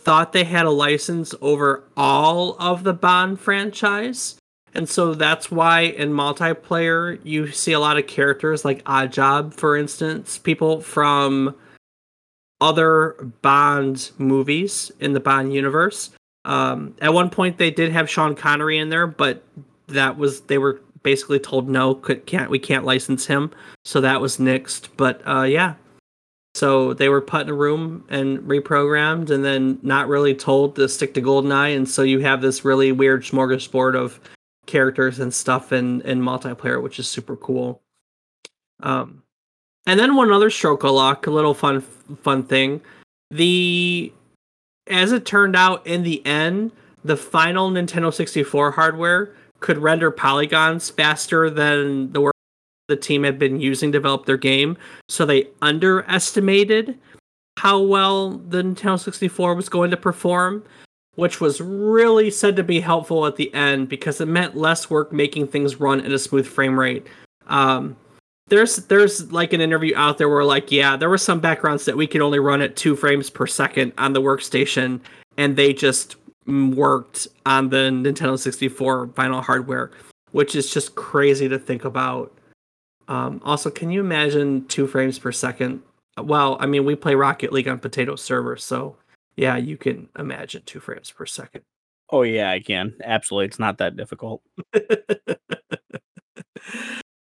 [0.00, 4.36] thought they had a license over all of the Bond franchise.
[4.74, 9.76] And so that's why in multiplayer you see a lot of characters like Oddjob, for
[9.76, 11.54] instance, people from
[12.60, 16.10] other Bond movies in the Bond universe.
[16.44, 19.42] Um, at one point, they did have Sean Connery in there, but
[19.86, 23.50] that was they were basically told no, could, can't we can't license him,
[23.84, 24.88] so that was nixed.
[24.96, 25.74] But uh, yeah,
[26.54, 30.88] so they were put in a room and reprogrammed, and then not really told to
[30.88, 34.20] stick to Goldeneye, and so you have this really weird smorgasbord of
[34.66, 37.80] characters and stuff in in multiplayer, which is super cool.
[38.82, 39.22] Um,
[39.86, 42.80] and then one other stroke of luck, a little fun fun thing.
[43.30, 44.12] The
[44.86, 46.72] as it turned out in the end,
[47.04, 52.34] the final Nintendo 64 hardware could render polygons faster than the work
[52.88, 54.76] the team had been using to develop their game.
[55.08, 56.98] So they underestimated
[57.58, 60.64] how well the Nintendo 64 was going to perform,
[61.16, 65.12] which was really said to be helpful at the end because it meant less work
[65.12, 67.06] making things run at a smooth frame rate.
[67.46, 67.96] Um,
[68.48, 71.96] there's there's like an interview out there where like yeah there were some backgrounds that
[71.96, 75.00] we could only run at two frames per second on the workstation
[75.38, 79.90] and they just worked on the Nintendo 64 vinyl hardware,
[80.32, 82.32] which is just crazy to think about.
[83.08, 85.82] Um, also, can you imagine two frames per second?
[86.20, 88.96] Well, I mean, we play Rocket League on Potato servers, so
[89.36, 91.62] yeah, you can imagine two frames per second.
[92.10, 92.94] Oh yeah, I can.
[93.02, 94.42] Absolutely, it's not that difficult.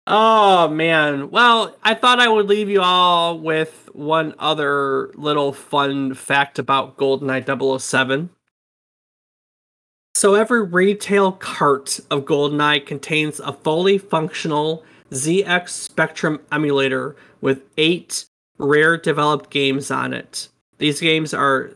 [0.07, 1.31] oh man.
[1.31, 6.97] Well, I thought I would leave you all with one other little fun fact about
[6.97, 8.31] GoldenEye 007.
[10.15, 18.27] So every retail cart of GoldenEye contains a fully functional ZX Spectrum emulator with eight
[18.59, 20.49] Rare developed games on it.
[20.79, 21.73] These games are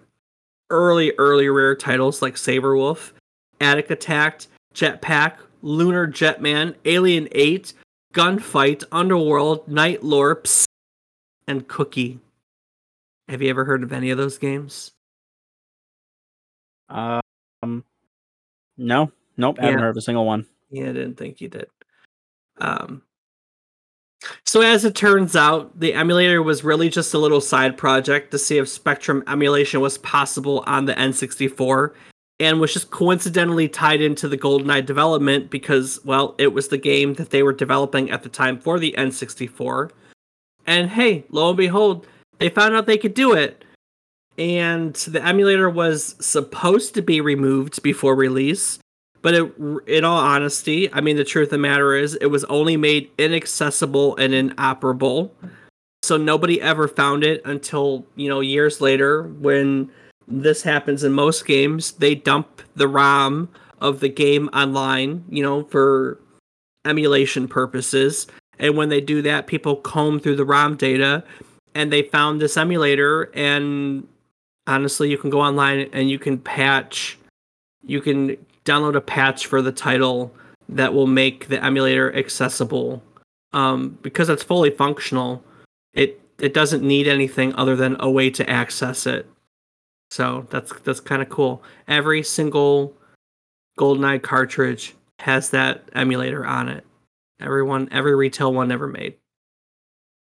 [0.71, 3.13] early, early Rare titles like Saberwolf,
[3.61, 7.73] Atic Atac, Jetpac, Lunar Jetman, Alien 8,
[8.13, 10.67] Gunfight, Underwurlde, Knight Lore, Psst,
[11.47, 12.19] and Cookie.
[13.29, 14.93] Have you ever heard of any of those games?
[16.89, 17.85] Um,
[18.77, 20.47] no, nope, haven't heard of a single one.
[20.71, 21.67] Yeah, I didn't think you did.
[22.59, 23.03] Um,
[24.45, 28.39] so as it turns out, the emulator was really just a little side project to
[28.39, 31.93] see if Spectrum emulation was possible on the N64,
[32.39, 37.15] and was just coincidentally tied into the GoldenEye development because, well, it was the game
[37.15, 39.91] that they were developing at the time for the N64.
[40.67, 42.07] And hey, lo and behold,
[42.39, 43.65] they found out they could do it.
[44.39, 48.79] And the emulator was supposed to be removed before release,
[49.27, 49.53] but it,
[49.89, 53.11] in all honesty, I mean, the truth of the matter is, it was only made
[53.19, 55.35] inaccessible and inoperable.
[56.05, 59.91] So nobody ever found it until, you know, years later when
[60.29, 61.91] this happens in most games.
[61.91, 63.49] They dump the ROM
[63.81, 66.21] of the game online, you know, for
[66.85, 68.29] emulation purposes.
[68.61, 71.25] And when they do that, people comb through the ROM data
[71.75, 73.25] and they found this emulator.
[73.35, 74.07] And
[74.69, 77.19] honestly, you can go online and you can patch,
[77.85, 78.37] you can
[78.67, 80.35] download a patch for the title
[80.69, 83.03] that will make the emulator accessible.
[83.53, 85.43] Um, because it's fully functional,
[85.95, 89.27] it it doesn't need anything other than a way to access it.
[90.11, 91.63] So that's that's kind of cool.
[91.89, 92.95] Every single
[93.79, 96.85] GoldenEye cartridge has that emulator on it.
[97.41, 99.15] Everyone, every retail one ever made.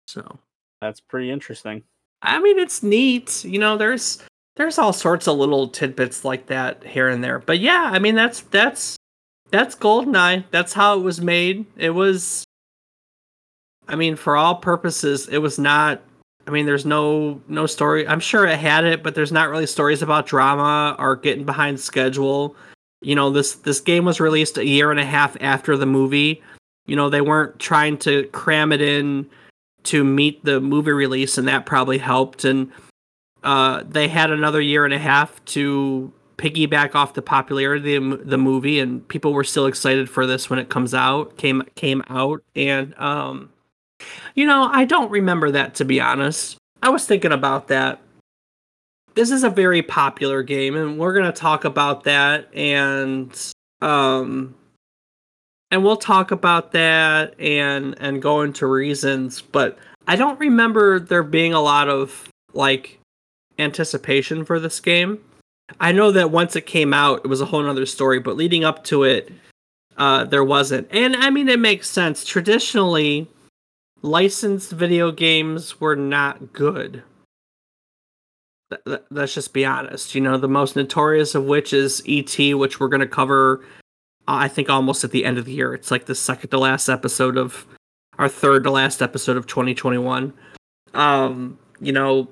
[0.07, 0.39] So
[0.81, 1.83] That's pretty interesting.
[2.21, 3.43] I mean, it's neat.
[3.43, 4.21] You know, there's
[4.55, 7.39] there's all sorts of little tidbits like that here and there.
[7.39, 8.97] But yeah, I mean, that's that's
[9.51, 10.45] that's GoldenEye.
[10.51, 11.65] That's how it was made.
[11.77, 12.43] It was.
[13.87, 16.01] I mean, for all purposes, it was not.
[16.47, 18.07] I mean, there's no no story.
[18.07, 21.79] I'm sure it had it, but there's not really stories about drama or getting behind
[21.79, 22.55] schedule.
[23.01, 26.41] You know, this this game was released a year and a half after the movie.
[26.87, 29.29] You know, they weren't trying to cram it in
[29.83, 32.43] to meet the movie release, and that probably helped.
[32.43, 32.71] And
[33.43, 38.37] uh, they had another year and a half to piggyback off the popularity of the
[38.37, 42.43] movie, and people were still excited for this when it comes out came came out.
[42.55, 43.49] And um,
[44.35, 46.57] you know, I don't remember that to be honest.
[46.81, 48.01] I was thinking about that.
[49.13, 53.35] This is a very popular game, and we're gonna talk about that and
[53.81, 54.55] um
[55.71, 59.77] and we'll talk about that and and go into reasons but
[60.07, 62.99] i don't remember there being a lot of like
[63.59, 65.19] anticipation for this game.
[65.79, 68.63] I know that once it came out it was a whole nother story but leading
[68.63, 69.31] up to it
[69.97, 70.87] uh there wasn't.
[70.91, 72.25] And i mean it makes sense.
[72.25, 73.27] Traditionally
[74.01, 77.03] licensed video games were not good.
[78.69, 80.15] Th- th- let's just be honest.
[80.15, 82.53] You know the most notorious of which is E.T.
[82.53, 83.63] which we're going to cover
[84.27, 85.73] I think almost at the end of the year.
[85.73, 87.65] It's like the second to last episode of
[88.17, 90.33] our third to last episode of 2021.
[90.93, 92.27] Um, you know,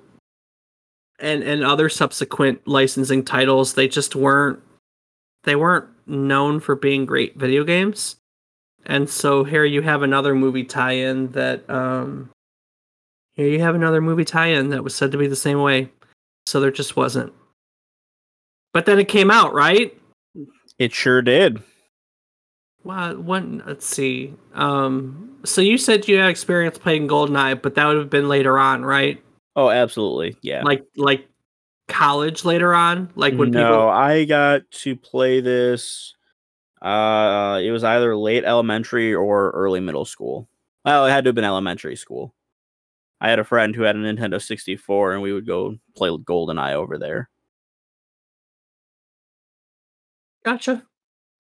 [1.20, 4.60] and and other subsequent licensing titles, they just weren't
[5.44, 8.18] they weren't known for being great video games.
[8.86, 12.30] And so here you have another movie tie-in that um
[13.36, 15.90] here you have another movie tie-in that was said to be the same way.
[16.46, 17.34] So there just wasn't.
[18.74, 19.96] But then it came out, right?
[20.78, 21.62] It sure did.
[22.84, 24.34] Well, one let's see.
[24.54, 28.58] Um so you said you had experience playing GoldenEye, but that would have been later
[28.58, 29.22] on, right?
[29.56, 30.38] Oh, absolutely.
[30.42, 30.64] Yeah.
[30.64, 31.28] Like like
[31.88, 33.12] college later on?
[33.16, 36.16] Like when no, people I got to play this.
[36.82, 40.48] Uh, it was either late elementary or early middle school.
[40.86, 42.34] Well, it had to have been elementary school.
[43.20, 46.74] I had a friend who had a Nintendo 64, and we would go play GoldenEye
[46.74, 47.30] over there.
[50.46, 50.86] Gotcha.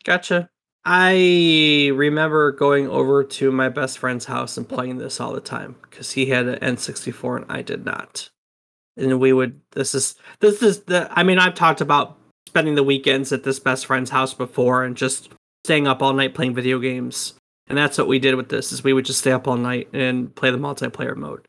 [0.03, 0.49] Gotcha.
[0.85, 5.75] I remember going over to my best friend's house and playing this all the time
[5.83, 8.29] because he had an N64 and I did not.
[8.97, 12.17] And we would this is this is the I mean I've talked about
[12.47, 15.29] spending the weekends at this best friend's house before and just
[15.65, 17.33] staying up all night playing video games.
[17.67, 19.89] And that's what we did with this is we would just stay up all night
[19.93, 21.47] and play the multiplayer mode.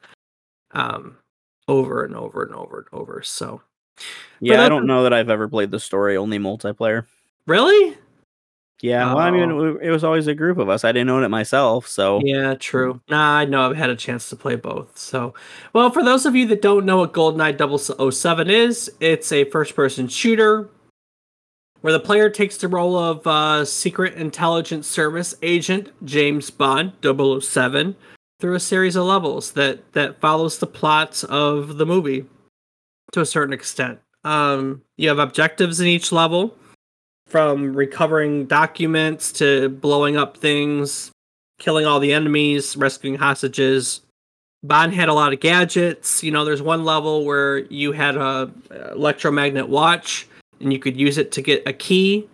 [0.73, 1.17] Um
[1.69, 3.23] over and over and over and over.
[3.23, 3.63] So
[4.41, 7.07] Yeah, I don't know that I've ever played the story only multiplayer.
[7.47, 7.97] really?
[8.83, 9.79] Yeah, well, I mean, Oh.
[9.83, 10.85] it was always a group of us.
[10.85, 13.01] I didn't own it myself, so Yeah, true.
[13.11, 14.97] Nah, I know I've had a chance to play both.
[14.97, 15.35] So,
[15.75, 19.77] well, for those of you that don't know what GoldenEye 007 is, it's a first
[19.77, 20.69] person shooter
[21.83, 27.97] where the player takes the role of uh, Secret Intelligence Service agent James Bond 007
[28.41, 32.25] through a series of levels that, that follows the plots of the movie
[33.13, 33.99] to a certain extent.
[34.25, 36.55] Um, you have objectives in each level
[37.31, 41.13] from recovering documents to blowing up things
[41.61, 44.01] killing all the enemies, rescuing hostages.
[44.65, 46.25] Bond had a lot of gadgets.
[46.25, 48.51] You know, there's one level where you had a
[48.93, 50.27] electromagnet watch
[50.59, 52.29] and you could use it to get a key.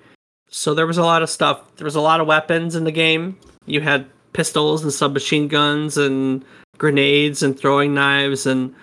[0.49, 1.77] So there was a lot of stuff.
[1.77, 3.39] There was a lot of weapons in the game.
[3.67, 6.45] You had pistols and submachine guns and
[6.79, 8.75] grenades and throwing knives and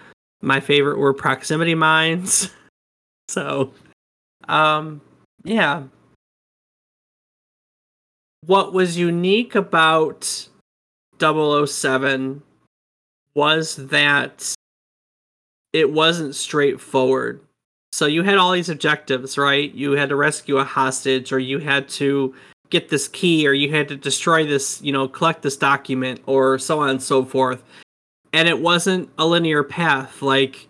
[0.41, 2.49] my favorite were proximity mines.
[3.27, 3.71] so
[4.47, 4.99] um
[5.43, 5.83] yeah,
[8.45, 10.47] what was unique about
[11.19, 12.41] 007
[13.35, 14.53] was that
[15.71, 17.41] it wasn't straightforward.
[17.91, 19.73] So you had all these objectives, right?
[19.73, 22.33] You had to rescue a hostage or you had to
[22.69, 26.57] get this key or you had to destroy this, you know, collect this document or
[26.57, 27.63] so on and so forth.
[28.33, 30.21] And it wasn't a linear path.
[30.21, 30.67] Like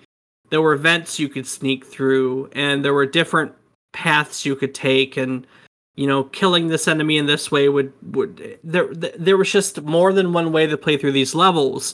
[0.49, 3.53] there were vents you could sneak through and there were different
[3.93, 5.47] paths you could take and
[5.95, 10.11] you know, killing this enemy in this way would would there there was just more
[10.11, 11.93] than one way to play through these levels,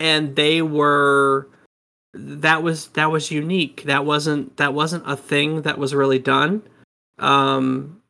[0.00, 1.48] and they were
[2.12, 3.84] that was that was unique.
[3.84, 6.62] That wasn't that wasn't a thing that was really done.
[7.18, 8.02] Um,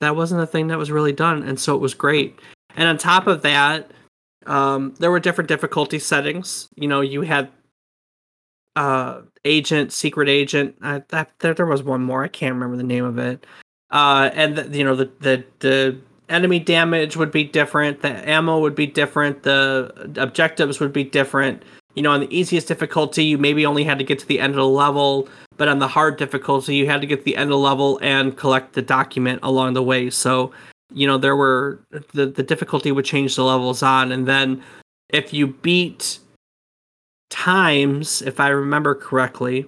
[0.00, 2.38] that wasn't a thing that was really done, and so it was great.
[2.74, 3.90] And on top of that,
[4.46, 6.68] um, there were different difficulty settings.
[6.76, 7.50] You know, you had
[8.74, 10.76] uh agent, secret agent.
[10.80, 12.24] I, that there, there was one more.
[12.24, 13.44] I can't remember the name of it
[13.90, 18.58] uh, and the, you know the, the the enemy damage would be different, the ammo
[18.60, 21.62] would be different, the objectives would be different.
[21.94, 24.52] You know, on the easiest difficulty, you maybe only had to get to the end
[24.52, 27.44] of the level, but on the hard difficulty, you had to get to the end
[27.44, 30.10] of the level and collect the document along the way.
[30.10, 30.52] So,
[30.92, 31.80] you know, there were
[32.12, 34.62] the the difficulty would change the levels on, and then
[35.08, 36.18] if you beat
[37.30, 39.66] times, if I remember correctly,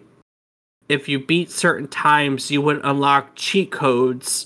[0.91, 4.45] if you beat certain times, you would unlock cheat codes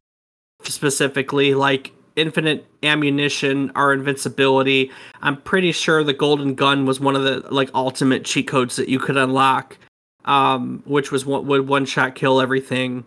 [0.63, 4.91] specifically, like infinite ammunition or invincibility.
[5.23, 8.91] I'm pretty sure the golden gun was one of the like ultimate cheat codes that
[8.91, 9.79] you could unlock,
[10.27, 13.07] um, which was what would one shot kill everything.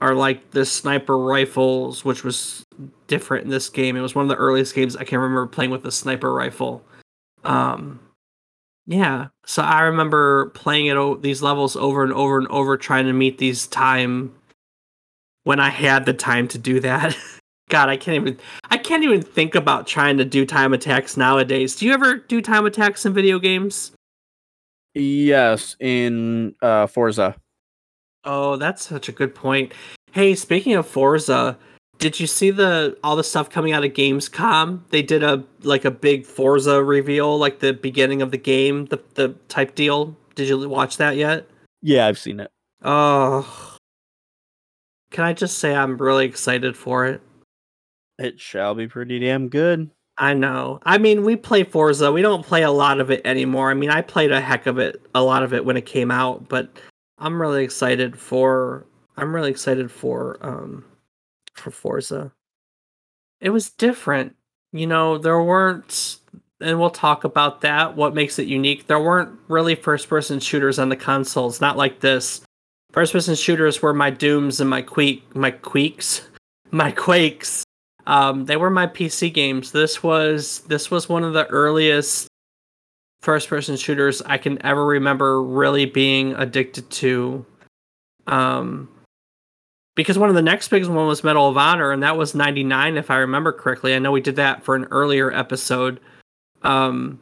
[0.00, 2.64] Or like the sniper rifles, which was
[3.06, 3.96] different in this game.
[3.96, 6.84] It was one of the earliest games I can remember playing with a sniper rifle.
[7.44, 8.00] Um,
[8.86, 13.06] yeah, so I remember playing it o- these levels over and over and over, trying
[13.06, 14.34] to meet these time
[15.44, 17.16] when I had the time to do that.
[17.68, 18.38] God, I can't even
[18.70, 21.76] I can't even think about trying to do time attacks nowadays.
[21.76, 23.92] Do you ever do time attacks in video games?
[24.94, 27.34] yes, in uh, Forza.
[28.24, 29.72] Oh, that's such a good point.
[30.12, 31.58] Hey, speaking of Forza,
[32.02, 34.80] did you see the all the stuff coming out of Gamescom?
[34.90, 39.00] They did a like a big Forza reveal, like the beginning of the game, the
[39.14, 40.16] the type deal.
[40.34, 41.48] Did you watch that yet?
[41.80, 42.50] Yeah, I've seen it.
[42.82, 43.76] Oh,
[45.12, 47.20] can I just say I'm really excited for it?
[48.18, 49.88] It shall be pretty damn good.
[50.18, 50.80] I know.
[50.82, 52.10] I mean, we play Forza.
[52.10, 53.70] We don't play a lot of it anymore.
[53.70, 56.10] I mean, I played a heck of it, a lot of it when it came
[56.10, 56.68] out, but
[57.18, 58.86] I'm really excited for
[59.16, 60.84] I'm really excited for um
[61.54, 62.32] for Forza.
[63.40, 64.36] It was different.
[64.72, 66.18] You know, there weren't
[66.60, 68.86] and we'll talk about that, what makes it unique.
[68.86, 72.40] There weren't really first person shooters on the consoles, not like this.
[72.92, 76.22] First person shooters were my Dooms and my Queek my Queeks.
[76.74, 77.64] My Quakes.
[78.06, 79.72] Um, they were my PC games.
[79.72, 82.28] This was this was one of the earliest
[83.20, 87.44] first person shooters I can ever remember really being addicted to.
[88.26, 88.88] Um,
[89.94, 92.96] because one of the next biggest one was Medal of Honor, and that was '99,
[92.96, 93.94] if I remember correctly.
[93.94, 96.00] I know we did that for an earlier episode,
[96.62, 97.20] um,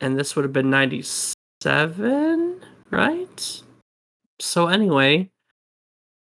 [0.00, 2.60] and this would have been '97,
[2.90, 3.62] right?
[4.40, 5.30] So anyway,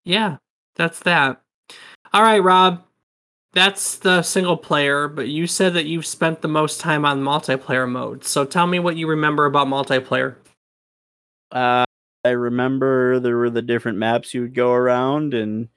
[0.04, 0.36] yeah,
[0.76, 1.40] that's that.
[2.12, 2.82] All right, Rob,
[3.52, 7.88] that's the single player, but you said that you've spent the most time on multiplayer
[7.88, 8.24] mode.
[8.24, 10.36] So tell me what you remember about multiplayer.
[11.50, 11.84] Uh,
[12.24, 15.68] I remember there were the different maps you would go around and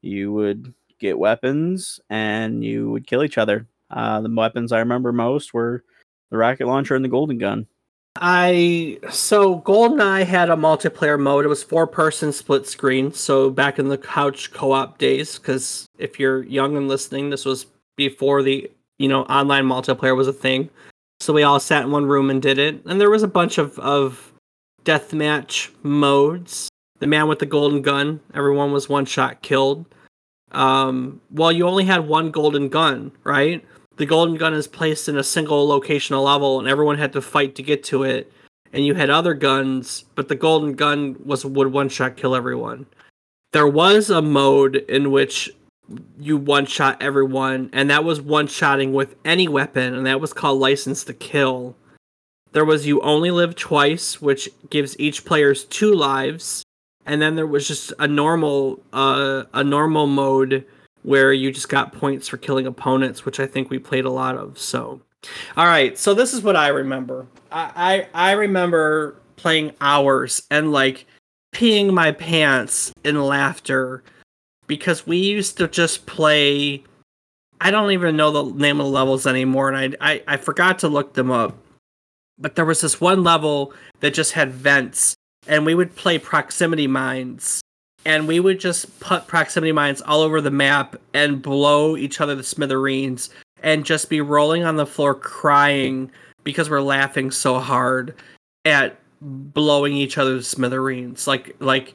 [0.00, 3.66] you would get weapons and you would kill each other.
[3.90, 5.84] Uh, the weapons I remember most were
[6.30, 7.66] the rocket launcher and the golden gun.
[8.16, 11.44] I so GoldenEye had a multiplayer mode.
[11.44, 13.12] It was four person split screen.
[13.12, 17.44] So back in the couch co op days, because if you're young and listening, this
[17.44, 17.66] was
[17.96, 20.68] before the you know online multiplayer was a thing.
[21.20, 23.56] So we all sat in one room and did it, and there was a bunch
[23.56, 24.31] of of
[24.84, 26.68] deathmatch modes.
[26.98, 29.86] The man with the golden gun, everyone was one shot killed.
[30.52, 33.64] Um, well, you only had one golden gun, right?
[33.96, 37.54] The golden gun is placed in a single locational level, and everyone had to fight
[37.56, 38.32] to get to it.
[38.72, 42.86] And you had other guns, but the golden gun was would one shot kill everyone.
[43.52, 45.50] There was a mode in which
[46.18, 50.32] you one shot everyone, and that was one shotting with any weapon, and that was
[50.32, 51.76] called License to Kill.
[52.52, 56.62] There was You Only Live Twice, which gives each players two lives,
[57.06, 60.66] and then there was just a normal uh, a normal mode
[61.02, 64.36] where you just got points for killing opponents, which I think we played a lot
[64.36, 64.58] of.
[64.58, 65.00] So,
[65.56, 67.26] all right, so this is what I remember.
[67.50, 71.06] I I, I remember playing hours and like
[71.54, 74.04] peeing my pants in laughter
[74.66, 76.84] because we used to just play.
[77.62, 80.80] I don't even know the name of the levels anymore, and I, I I forgot
[80.80, 81.56] to look them up
[82.38, 85.14] but there was this one level that just had vents
[85.46, 87.60] and we would play proximity mines
[88.04, 92.36] and we would just put proximity mines all over the map and blow each other
[92.36, 93.30] to smithereens
[93.62, 96.10] and just be rolling on the floor crying
[96.42, 98.14] because we're laughing so hard
[98.64, 101.28] at blowing each other to smithereens.
[101.28, 101.94] Like like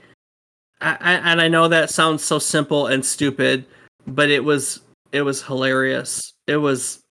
[0.79, 3.65] I, and i know that sounds so simple and stupid
[4.05, 4.81] but it was
[5.11, 6.33] it was hilarious.
[6.47, 7.03] It was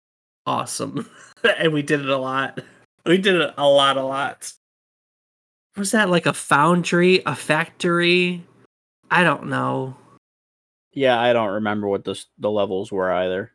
[0.46, 1.08] awesome.
[1.58, 2.60] And we did it a lot
[3.06, 4.52] we did a lot, a lot.
[5.76, 8.44] Was that like a foundry, a factory?
[9.10, 9.96] I don't know.
[10.92, 13.50] Yeah, I don't remember what the the levels were either.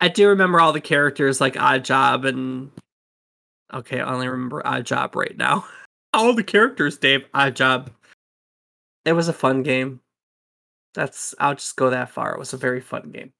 [0.00, 2.70] I do remember all the characters like Oddjob and
[3.72, 5.64] okay, I only remember Oddjob right now.
[6.12, 7.24] all the characters, Dave.
[7.34, 7.88] Oddjob.
[9.04, 10.00] It was a fun game.
[10.94, 12.32] That's I'll just go that far.
[12.32, 13.32] It was a very fun game.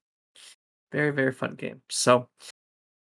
[0.91, 1.81] Very, very fun game.
[1.89, 2.27] So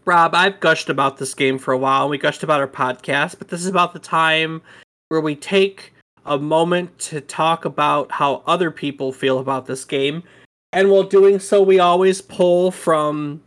[0.05, 2.09] Rob, I've gushed about this game for a while.
[2.09, 4.61] We gushed about our podcast, but this is about the time
[5.07, 5.93] where we take
[6.25, 10.23] a moment to talk about how other people feel about this game.
[10.73, 13.41] And while doing so, we always pull from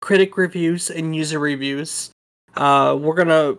[0.00, 2.10] critic reviews and user reviews.
[2.56, 3.56] Uh, we're gonna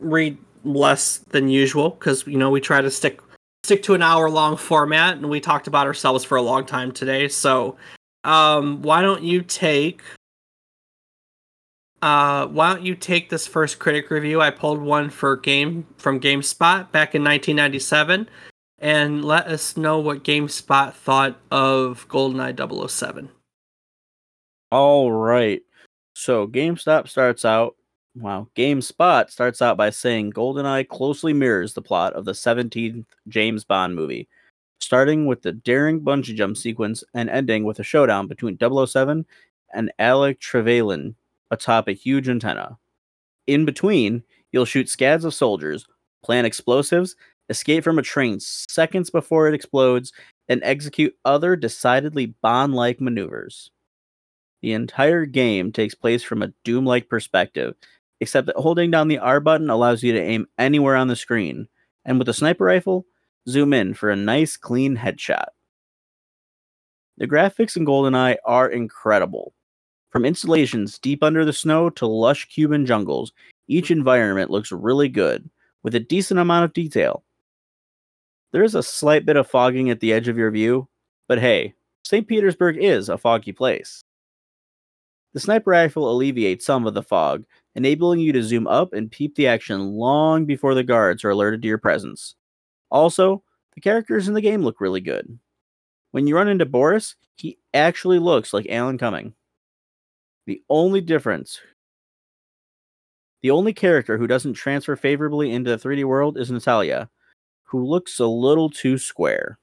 [0.00, 3.20] read less than usual because you know we try to stick
[3.64, 6.92] stick to an hour long format, and we talked about ourselves for a long time
[6.92, 7.28] today.
[7.28, 7.76] So,
[8.24, 10.02] um, why don't you take
[12.02, 14.40] uh, why don't you take this first critic review?
[14.40, 18.28] I pulled one for game from GameSpot back in 1997,
[18.80, 23.30] and let us know what GameSpot thought of GoldenEye 007.
[24.72, 25.62] All right.
[26.14, 27.76] So GameStop starts out.
[28.16, 28.48] Wow.
[28.56, 33.94] GameSpot starts out by saying GoldenEye closely mirrors the plot of the 17th James Bond
[33.94, 34.28] movie,
[34.80, 39.24] starting with the daring bungee jump sequence and ending with a showdown between 007
[39.72, 41.14] and Alec Trevelyan
[41.52, 42.78] atop a huge antenna.
[43.46, 45.86] In between, you'll shoot scads of soldiers,
[46.24, 47.14] plant explosives,
[47.48, 50.12] escape from a train seconds before it explodes,
[50.48, 53.70] and execute other decidedly Bond like maneuvers.
[54.62, 57.74] The entire game takes place from a Doom like perspective,
[58.20, 61.68] except that holding down the R button allows you to aim anywhere on the screen,
[62.04, 63.04] and with a sniper rifle,
[63.48, 65.46] zoom in for a nice clean headshot.
[67.18, 69.52] The graphics in GoldenEye are incredible.
[70.12, 73.32] From installations deep under the snow to lush Cuban jungles,
[73.66, 75.48] each environment looks really good,
[75.82, 77.24] with a decent amount of detail.
[78.52, 80.86] There is a slight bit of fogging at the edge of your view,
[81.28, 82.28] but hey, St.
[82.28, 84.04] Petersburg is a foggy place.
[85.32, 87.44] The sniper rifle alleviates some of the fog,
[87.74, 91.62] enabling you to zoom up and peep the action long before the guards are alerted
[91.62, 92.34] to your presence.
[92.90, 93.42] Also,
[93.74, 95.38] the characters in the game look really good.
[96.10, 99.32] When you run into Boris, he actually looks like Alan Cumming.
[100.46, 101.60] The only difference
[103.42, 107.10] the only character who doesn't transfer favorably into the 3D world is Natalia,
[107.64, 109.58] who looks a little too square.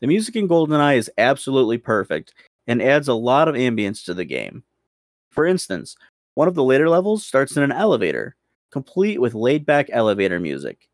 [0.00, 2.32] The music in GoldenEye is absolutely perfect
[2.66, 4.64] and adds a lot of ambience to the game.
[5.30, 5.94] For instance,
[6.34, 8.34] one of the later levels starts in an elevator,
[8.70, 10.88] complete with laid back elevator music.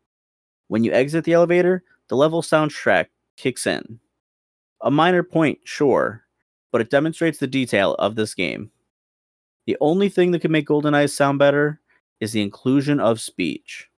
[0.67, 3.99] When you exit the elevator, the level soundtrack kicks in.
[4.81, 6.25] A minor point, sure,
[6.71, 8.71] but it demonstrates the detail of this game.
[9.67, 11.79] The only thing that could make Golden GoldenEye sound better
[12.19, 13.89] is the inclusion of speech.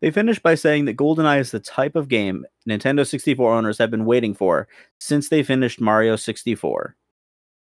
[0.00, 3.90] They finish by saying that GoldenEye is the type of game Nintendo 64 owners have
[3.90, 6.96] been waiting for since they finished Mario 64.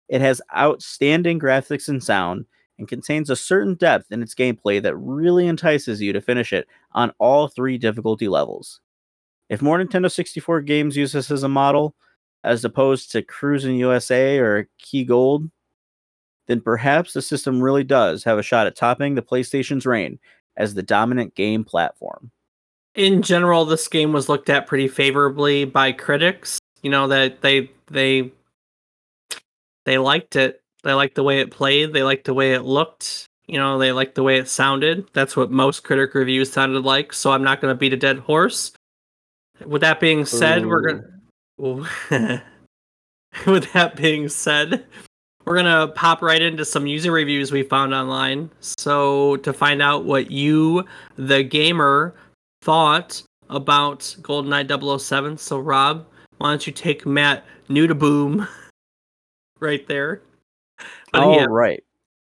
[0.09, 2.45] It has outstanding graphics and sound
[2.77, 6.67] and contains a certain depth in its gameplay that really entices you to finish it
[6.91, 8.81] on all three difficulty levels.
[9.49, 11.95] If more Nintendo 64 games use this as a model,
[12.45, 15.49] as opposed to Cruis'n USA or KI Gold,
[16.47, 20.19] then perhaps the system really does have a shot at topping the PlayStation's reign
[20.55, 22.29] as the dominant game platform.
[22.93, 26.59] In general, this game was looked at pretty favorably by critics.
[26.83, 28.31] You know that they they
[29.85, 30.61] they liked it.
[30.83, 31.93] They liked the way it played.
[31.93, 33.25] They liked the way it looked.
[33.47, 35.07] You know, they liked the way it sounded.
[35.13, 37.11] That's what most critic reviews sounded like.
[37.11, 38.71] So I'm not going to beat a dead horse.
[39.65, 40.69] With that being said, Ooh.
[40.69, 41.14] we're gonna.
[41.57, 41.87] with
[43.73, 44.85] that being said,
[45.45, 48.49] we're gonna pop right into some user reviews we found online.
[48.59, 50.85] So to find out what you,
[51.17, 52.15] the gamer,
[52.61, 55.37] thought about GoldenEye 007.
[55.37, 56.05] So Rob,
[56.37, 58.47] why don't you take Matt new to boom
[59.59, 60.21] right there?
[61.13, 61.45] All yeah.
[61.47, 61.83] right.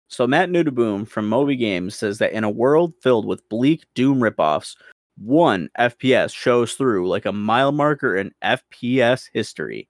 [0.07, 4.19] So Matt Nudaboom from Moby Games says that in a world filled with bleak Doom
[4.19, 4.75] ripoffs,
[5.19, 9.89] one FPS shows through like a mile marker in FPS history.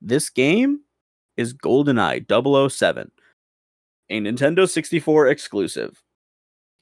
[0.00, 0.80] This game
[1.36, 2.26] is GoldenEye
[2.70, 3.10] 007,
[4.10, 6.02] a Nintendo 64 exclusive.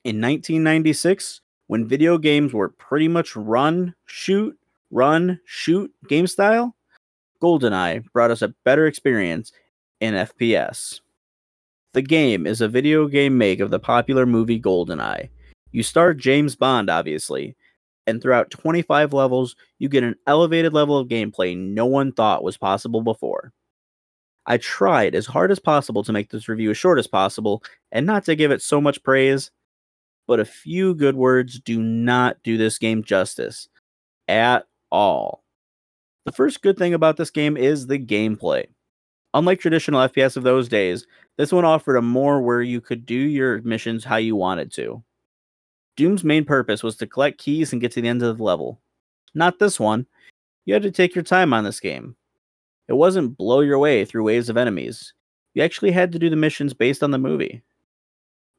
[0.05, 4.59] In 1996, when video games were pretty much run, shoot,
[4.91, 6.75] run, shoot game style,
[7.41, 9.53] GoldenEye brought us a better experience
[10.01, 11.01] in FPS.
[11.93, 15.29] The game is a video game make of the popular movie GoldenEye.
[15.71, 17.57] You start James Bond, obviously,
[18.07, 22.57] and throughout 25 levels, you get an elevated level of gameplay no one thought was
[22.57, 23.53] possible before.
[24.47, 28.07] I tried as hard as possible to make this review as short as possible and
[28.07, 29.51] not to give it so much praise,
[30.27, 33.69] but a few good words do not do this game justice
[34.27, 35.45] at all.
[36.25, 38.67] The first good thing about this game is the gameplay.
[39.35, 41.07] Unlike traditional FPS of those days,
[41.39, 45.03] this one offered a more where you could do your missions how you wanted to.
[45.97, 48.81] Doom's main purpose was to collect keys and get to the end of the level.
[49.35, 50.07] Not this one.
[50.65, 52.17] You had to take your time on this game.
[52.89, 55.13] It wasn't blow your way through waves of enemies.
[55.55, 57.63] You actually had to do the missions based on the movie.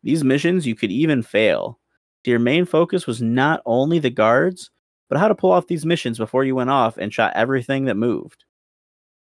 [0.03, 1.79] These missions you could even fail.
[2.25, 4.69] Your main focus was not only the guards,
[5.09, 7.95] but how to pull off these missions before you went off and shot everything that
[7.95, 8.45] moved.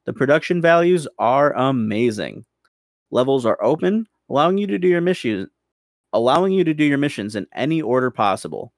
[0.05, 2.45] The production values are amazing.
[3.11, 5.49] Levels are open, allowing you to do your missions
[6.15, 8.73] allowing you to do your missions in any order possible.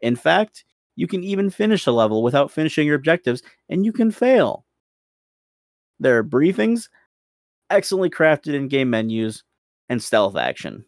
[0.00, 0.64] In fact,
[0.96, 4.64] you can even finish a level without finishing your objectives and you can fail.
[6.00, 6.88] There are briefings,
[7.68, 9.44] excellently crafted in game menus,
[9.88, 10.84] and stealth action.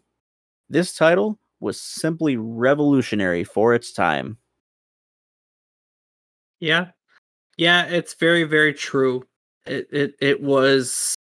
[0.69, 4.39] This title was simply revolutionary for its time.
[6.59, 6.89] Yeah.
[7.59, 9.25] Yeah, it's very very true.
[9.67, 11.15] It it it was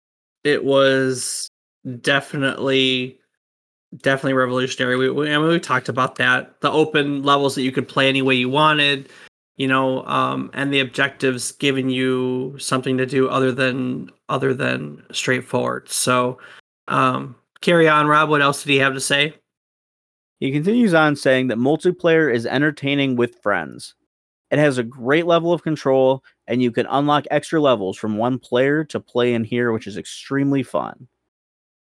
[0.43, 1.49] it was
[2.01, 3.20] definitely
[3.97, 4.95] definitely revolutionary.
[4.97, 6.59] We, we I mean we talked about that.
[6.61, 9.09] The open levels that you could play any way you wanted,
[9.57, 15.03] you know, um, and the objectives giving you something to do other than other than
[15.11, 15.89] straightforward.
[15.89, 16.39] So
[16.87, 18.29] um, carry on, Rob.
[18.29, 19.35] What else did he have to say?
[20.39, 23.93] He continues on saying that multiplayer is entertaining with friends.
[24.49, 28.39] It has a great level of control, and you can unlock extra levels from one
[28.39, 31.07] player to play in here, which is extremely fun.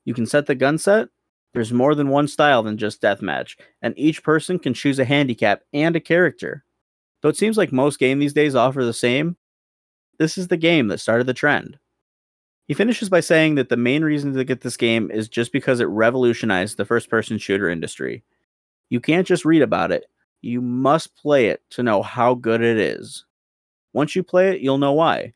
[0.05, 1.09] You can set the gun set.
[1.55, 5.63] There's more than one style than just deathmatch, and each person can choose a handicap
[5.73, 6.65] and a character.
[7.21, 9.37] Though it seems like most games these days offer the same,
[10.19, 11.79] this is the game that started the trend.
[12.69, 15.81] He finishes by saying that the main reason to get this game is just because
[15.81, 18.25] it revolutionized the first person shooter industry.
[18.89, 20.07] You can't just read about it,
[20.41, 23.25] you must play it to know how good it is.
[23.93, 25.35] Once you play it, you'll know why.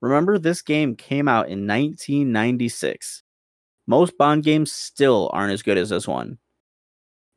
[0.00, 3.21] Remember, this game came out in 1996.
[3.86, 6.38] Most Bond games still aren't as good as this one.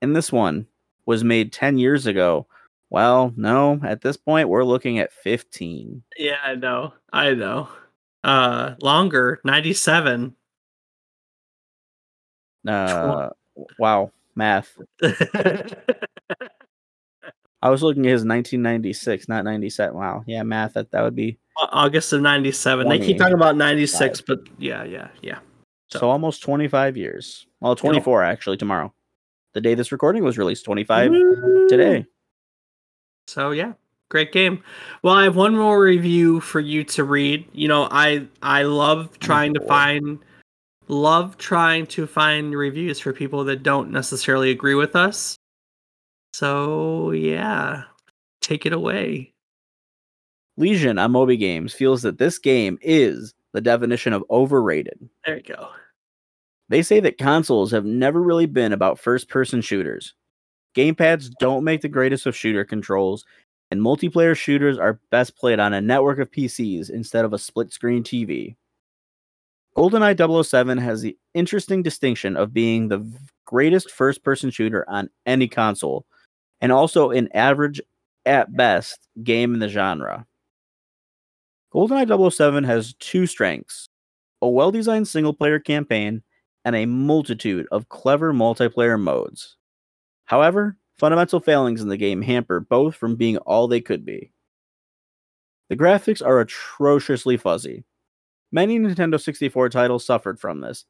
[0.01, 0.67] And this one
[1.05, 2.47] was made 10 years ago.
[2.89, 6.03] Well, no, at this point, we're looking at 15.
[6.17, 6.93] Yeah, I know.
[7.11, 7.67] I know.
[8.23, 10.35] Uh, longer, 97.
[12.67, 13.29] Uh,
[13.77, 14.77] wow, math.
[17.61, 19.95] I was looking at his 1996, not 97.
[19.95, 20.73] Wow, yeah, math.
[20.73, 22.87] That that would be August of 97.
[22.87, 25.39] They keep talking about 96, but yeah, yeah, yeah.
[25.91, 27.45] So, So- almost 25 years.
[27.61, 28.93] Well, 24 actually tomorrow.
[29.53, 31.67] The day this recording was released, 25 Woo!
[31.69, 32.05] today.
[33.27, 33.73] So yeah,
[34.09, 34.61] great game.
[35.01, 37.47] Well, I have one more review for you to read.
[37.53, 40.19] You know, I I love trying to find
[40.87, 45.37] love trying to find reviews for people that don't necessarily agree with us.
[46.33, 47.83] So yeah,
[48.41, 49.33] take it away.
[50.57, 55.09] Legion on Moby Games feels that this game is the definition of overrated.
[55.25, 55.69] There you go.
[56.69, 60.13] They say that consoles have never really been about first person shooters.
[60.75, 63.23] Gamepads don't make the greatest of shooter controls,
[63.71, 67.71] and multiplayer shooters are best played on a network of PCs instead of a split
[67.71, 68.55] screen TV.
[69.77, 73.09] GoldenEye 007 has the interesting distinction of being the
[73.45, 76.05] greatest first person shooter on any console,
[76.61, 77.79] and also an average,
[78.25, 80.25] at best, game in the genre.
[81.75, 83.89] GoldenEye 007 has two strengths
[84.41, 86.23] a well designed single player campaign
[86.63, 89.57] and a multitude of clever multiplayer modes.
[90.23, 94.31] However, fundamental failings in the game hamper both from being all they could be.
[95.69, 97.83] The graphics are atrociously fuzzy.
[98.53, 100.85] Many Nintendo 64 titles suffered from this.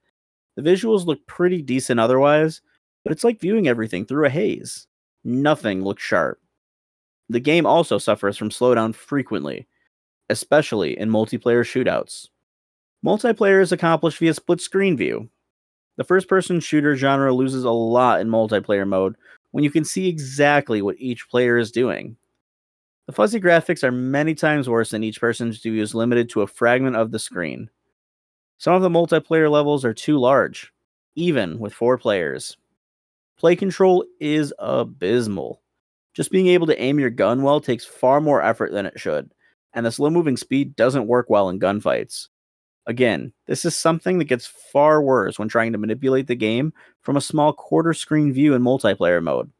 [0.55, 2.61] The visuals look pretty decent otherwise,
[3.03, 4.85] but it's like viewing everything through a haze.
[5.23, 6.39] Nothing looks sharp.
[7.29, 9.67] The game also suffers from slowdown frequently,
[10.29, 12.29] especially in multiplayer shootouts.
[13.05, 15.29] Multiplayer is accomplished via split screen view.
[15.97, 19.15] The first person shooter genre loses a lot in multiplayer mode
[19.51, 22.17] when you can see exactly what each player is doing.
[23.05, 26.47] The fuzzy graphics are many times worse than each person's view is limited to a
[26.47, 27.69] fragment of the screen.
[28.57, 30.73] Some of the multiplayer levels are too large,
[31.15, 32.57] even with four players.
[33.37, 35.61] Play control is abysmal.
[36.13, 39.31] Just being able to aim your gun well takes far more effort than it should,
[39.75, 42.29] and the slow moving speed doesn't work well in gunfights.
[42.87, 47.17] Again, this is something that gets far worse when trying to manipulate the game from
[47.17, 49.51] a small quarter screen view in multiplayer mode.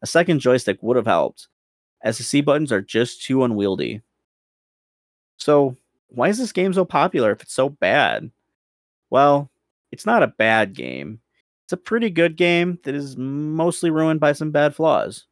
[0.00, 1.48] A second joystick would have helped,
[2.02, 4.00] as the C buttons are just too unwieldy.
[5.36, 5.76] So,
[6.08, 8.30] why is this game so popular if it's so bad?
[9.10, 9.50] Well,
[9.90, 11.20] it's not a bad game.
[11.64, 15.26] It's a pretty good game that is mostly ruined by some bad flaws.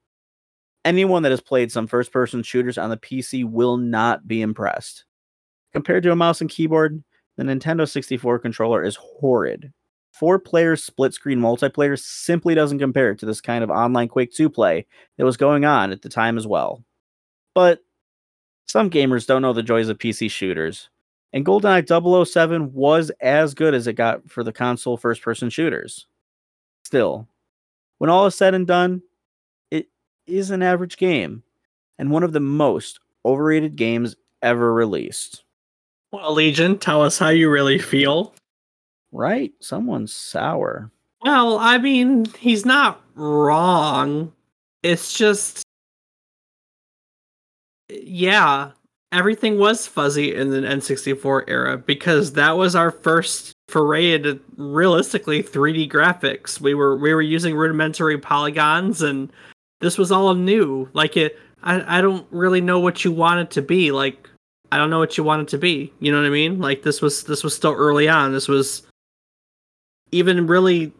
[0.85, 5.05] Anyone that has played some first person shooters on the PC will not be impressed.
[5.73, 7.03] Compared to a mouse and keyboard,
[7.37, 9.73] the Nintendo 64 controller is horrid.
[10.13, 14.51] Four player split screen multiplayer simply doesn't compare to this kind of online Quake 2
[14.51, 16.83] play that was going on at the time as well.
[17.55, 17.81] But
[18.67, 20.91] some gamers don't know the joys of PC shooters,
[21.33, 26.07] and GoldenEye 007 was as good as it got for the console first person shooters.
[26.85, 27.29] Still,
[27.99, 29.03] when all is said and done,
[30.31, 31.43] is an average game,
[31.99, 35.45] and one of the most overrated games ever released.
[36.13, 38.35] Well, Legion, tell us how you really feel.
[39.13, 39.53] Right?
[39.61, 40.91] Someone's sour.
[41.23, 44.33] Well, I mean, he's not wrong.
[44.83, 45.65] It's just
[47.91, 48.71] yeah,
[49.13, 55.43] everything was fuzzy in the N64 era because that was our first foray into realistically
[55.43, 56.61] 3D graphics.
[56.61, 59.33] We were we were using rudimentary polygons and
[59.81, 60.89] this was all new.
[60.93, 63.93] Like it I, I don't really know what you want it to be.
[63.93, 64.29] Like
[64.73, 65.93] I don't know what you want it to be.
[66.01, 66.61] You know what I mean?
[66.61, 68.33] Like this was this was still early on.
[68.33, 68.83] This was
[70.13, 70.93] even really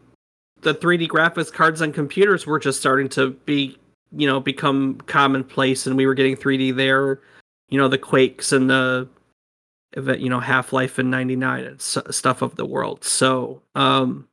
[0.63, 3.79] the 3D graphics cards on computers were just starting to be,
[4.13, 7.21] you know, become commonplace, and we were getting 3D there.
[7.69, 9.09] You know, the Quakes and the,
[9.97, 13.05] you know, Half Life in '99 and stuff of the world.
[13.05, 14.29] So, um,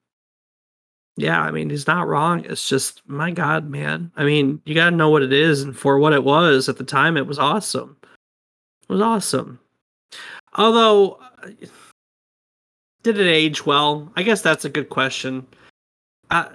[1.18, 2.46] yeah, I mean, he's not wrong.
[2.46, 4.12] It's just, my God, man.
[4.16, 6.78] I mean, you got to know what it is, and for what it was at
[6.78, 7.98] the time, it was awesome.
[8.04, 9.60] It was awesome.
[10.54, 11.50] Although, uh,
[13.02, 14.12] did it age well?
[14.16, 15.48] I guess that's a good question.
[16.30, 16.50] Uh,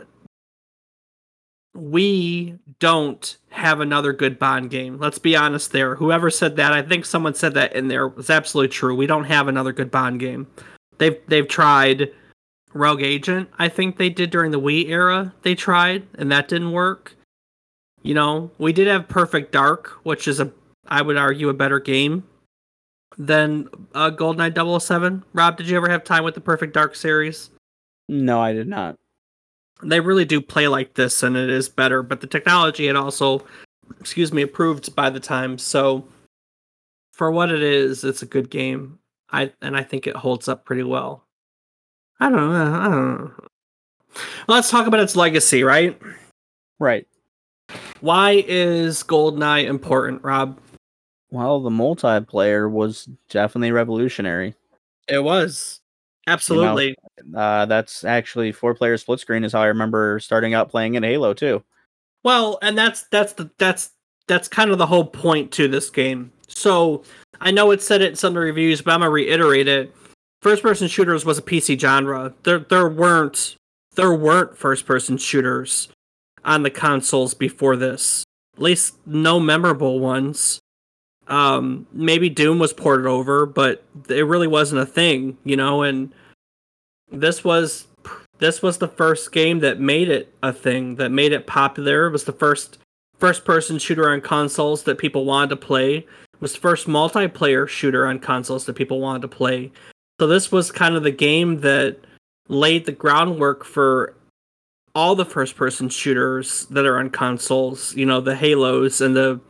[1.75, 4.99] we don't have another good Bond game.
[4.99, 5.97] Let's be honest there.
[5.97, 8.95] Whoever said that, I think someone said that in there was absolutely true.
[8.95, 10.47] We don't have another good Bond game.
[10.99, 12.13] They've they've tried
[12.75, 13.49] Rogue Agent.
[13.59, 15.35] I think they did during the Wii era.
[15.43, 17.15] They tried and that didn't work.
[18.03, 20.53] You know, we did have Perfect Dark, which is a
[20.89, 22.25] I would argue, a better game
[23.17, 25.25] than uh, GoldenEye 007.
[25.33, 27.51] Rob, did you ever have time with the Perfect Dark series?
[28.09, 28.99] No, I did not.
[29.83, 32.03] They really do play like this, and it is better.
[32.03, 33.45] But the technology had also,
[34.01, 35.59] excuse me, improved by the time.
[35.59, 36.07] So,
[37.13, 38.99] for what it is, it's a good game.
[39.31, 41.25] I and I think it holds up pretty well.
[42.23, 42.75] I don't know.
[42.75, 43.31] I don't know.
[44.47, 46.01] Let's talk about its legacy, right?
[46.79, 47.05] Right.
[48.01, 50.57] Why is GoldenEye important, Rob?
[51.33, 54.55] Well, the multiplayer was definitely revolutionary.
[55.09, 55.81] It was.
[56.29, 56.91] Absolutely.
[56.91, 56.95] You
[57.33, 60.95] know, uh, that's actually four player split screen is how I remember starting out playing
[60.95, 61.65] in Halo too.
[62.23, 63.91] Well, and that's that's the that's
[64.29, 66.31] that's kind of the whole point to this game.
[66.47, 67.03] So
[67.41, 69.93] I know it said it in some of the reviews, but I'm gonna reiterate it.
[70.43, 72.35] First person shooters was a PC genre.
[72.43, 73.55] There there weren't
[73.95, 75.89] there weren't first person shooters
[76.45, 78.25] on the consoles before this.
[78.57, 80.59] At least no memorable ones.
[81.29, 85.83] Um, maybe Doom was ported over, but it really wasn't a thing, you know.
[85.83, 86.13] And
[87.13, 87.87] this was
[88.39, 92.09] this was the first game that made it a thing, that made it popular.
[92.09, 92.79] It was the first
[93.17, 95.99] first person shooter on consoles that people wanted to play.
[95.99, 99.71] It was the first multiplayer shooter on consoles that people wanted to play.
[100.21, 101.99] So this was kind of the game that
[102.49, 104.15] laid the groundwork for
[104.95, 109.41] all the first person shooters that are on consoles, you know, the Halos and the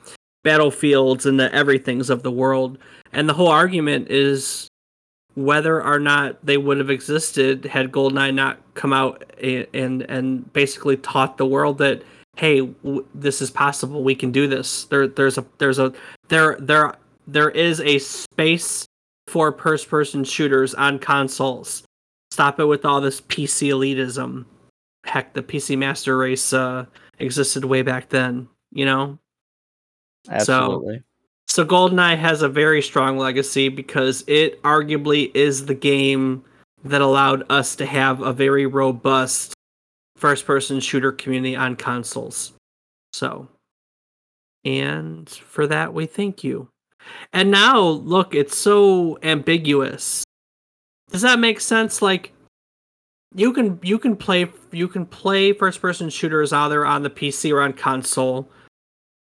[0.45, 2.79] battlefields and the everythings of the world.
[3.13, 4.69] And the whole argument is
[5.35, 10.97] whether or not they would have existed had Goldeneye not come out and and basically
[10.99, 12.03] taught the world that
[12.37, 14.03] hey, w- this is possible.
[14.03, 14.85] We can do this.
[14.85, 15.93] There there's a there's a
[16.29, 16.95] there there
[17.27, 18.87] there is a space
[19.33, 21.85] for first person shooters on consoles.
[22.31, 24.45] Stop it with all this PC elitism.
[25.05, 26.85] Heck, the PC Master Race uh,
[27.19, 29.19] existed way back then, you know?
[30.29, 31.03] Absolutely.
[31.49, 36.45] So, so GoldenEye has a very strong legacy because it arguably is the game
[36.85, 39.55] that allowed us to have a very robust
[40.15, 42.53] first person shooter community on consoles.
[43.15, 43.49] So,
[44.67, 46.69] and for that, we thank you.
[47.33, 50.25] And now, look, it's so ambiguous.
[51.11, 52.03] Does that make sense?
[52.03, 52.33] Like,
[53.35, 57.53] you can you can play you can play first person shooters either on the PC
[57.53, 58.49] or on console.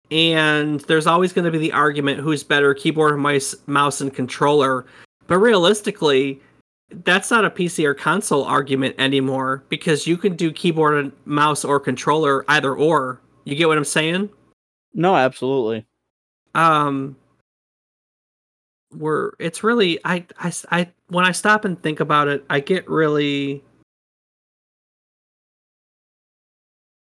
[0.10, 4.86] And there's always going to be the argument who's better keyboard mice mouse and controller.
[5.28, 6.42] But realistically
[7.06, 11.64] that's not a PC or console argument anymore because you can do keyboard and mouse
[11.64, 13.22] or controller either or.
[13.46, 14.30] You get what I'm saying?
[14.94, 15.86] No absolutely.
[16.54, 17.16] Um
[18.94, 22.90] we're it's really I I I when I stop and think about it I get
[22.90, 23.64] really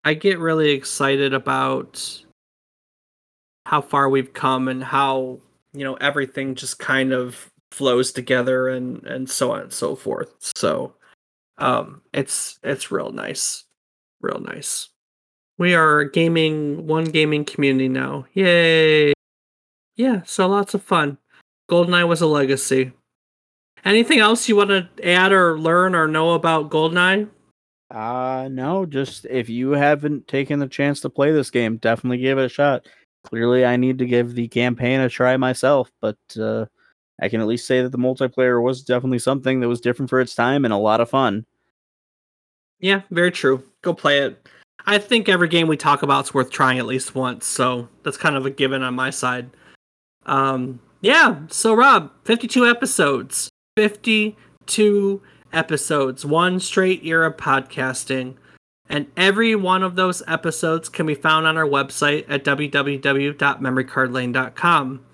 [0.05, 2.23] I get really excited about
[3.67, 5.39] how far we've come and how
[5.75, 10.35] you know everything just kind of flows together and and so on and so forth.
[10.41, 10.95] So
[11.59, 13.65] um it's it's real nice.
[14.21, 14.89] Real nice.
[15.59, 18.27] We are gaming one gaming community now.
[18.33, 19.13] Yay.
[19.97, 21.19] Yeah, so lots of fun.
[21.71, 22.93] Goldeneye was a legacy.
[23.85, 27.29] Anything else you want to add or learn or know about Goldeneye?
[27.91, 32.39] Uh no, just if you haven't taken the chance to play this game, definitely give
[32.39, 32.87] it a shot.
[33.25, 36.67] Clearly I need to give the campaign a try myself, but uh
[37.21, 40.21] I can at least say that the multiplayer was definitely something that was different for
[40.21, 41.47] its time and a lot of fun.
[42.79, 43.65] Yeah, very true.
[43.83, 44.49] Go play it.
[44.87, 48.17] I think every game we talk about is worth trying at least once, so that's
[48.17, 49.51] kind of a given on my side.
[50.27, 53.49] Um yeah, so Rob, 52 episodes.
[53.77, 55.23] 52
[55.53, 58.37] episodes, one straight year of podcasting.
[58.89, 65.05] And every one of those episodes can be found on our website at www.memorycardlane.com.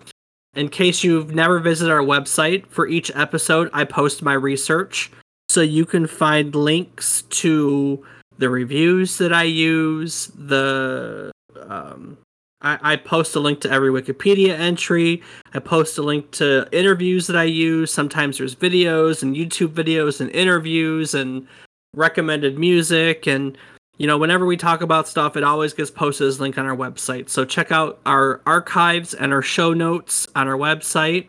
[0.54, 5.10] In case you've never visited our website, for each episode, I post my research.
[5.50, 8.06] So you can find links to
[8.38, 12.18] the reviews that I use, the um,
[12.64, 15.22] I, I post a link to every Wikipedia entry.
[15.52, 17.92] I post a link to interviews that I use.
[17.92, 21.46] Sometimes there's videos and YouTube videos and interviews and
[21.94, 23.26] recommended music.
[23.26, 23.56] And,
[23.98, 26.64] you know, whenever we talk about stuff, it always gets posted as a link on
[26.64, 27.28] our website.
[27.28, 31.26] So check out our archives and our show notes on our website.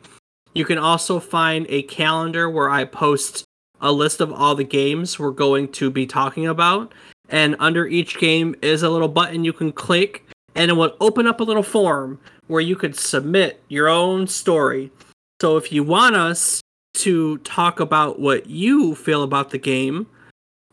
[0.53, 3.43] You can also find a calendar where I post
[3.81, 6.93] a list of all the games we're going to be talking about.
[7.27, 10.25] And under each game is a little button you can click
[10.55, 14.91] and it will open up a little form where you could submit your own story.
[15.41, 16.61] So if you want us
[16.95, 20.07] to talk about what you feel about the game,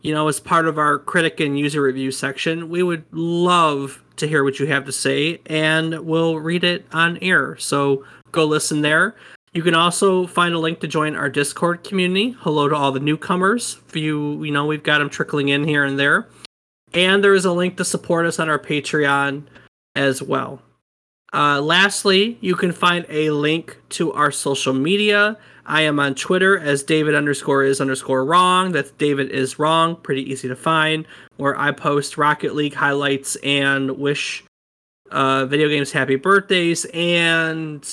[0.02, 2.68] you know, as part of our critic and user review section.
[2.68, 7.18] We would love to hear what you have to say and we'll read it on
[7.18, 7.56] air.
[7.56, 9.14] So go listen there.
[9.52, 12.36] You can also find a link to join our Discord community.
[12.40, 13.74] Hello to all the newcomers.
[13.86, 16.28] For you, you know, we've got them trickling in here and there.
[16.94, 19.44] And there is a link to support us on our Patreon
[19.94, 20.62] as well.
[21.32, 25.38] Uh, lastly, you can find a link to our social media.
[25.64, 28.72] I am on Twitter as David underscore is underscore wrong.
[28.72, 29.96] That's David is wrong.
[29.96, 31.06] Pretty easy to find.
[31.36, 34.44] Where I post Rocket League highlights and wish
[35.10, 37.86] uh, video games happy birthdays and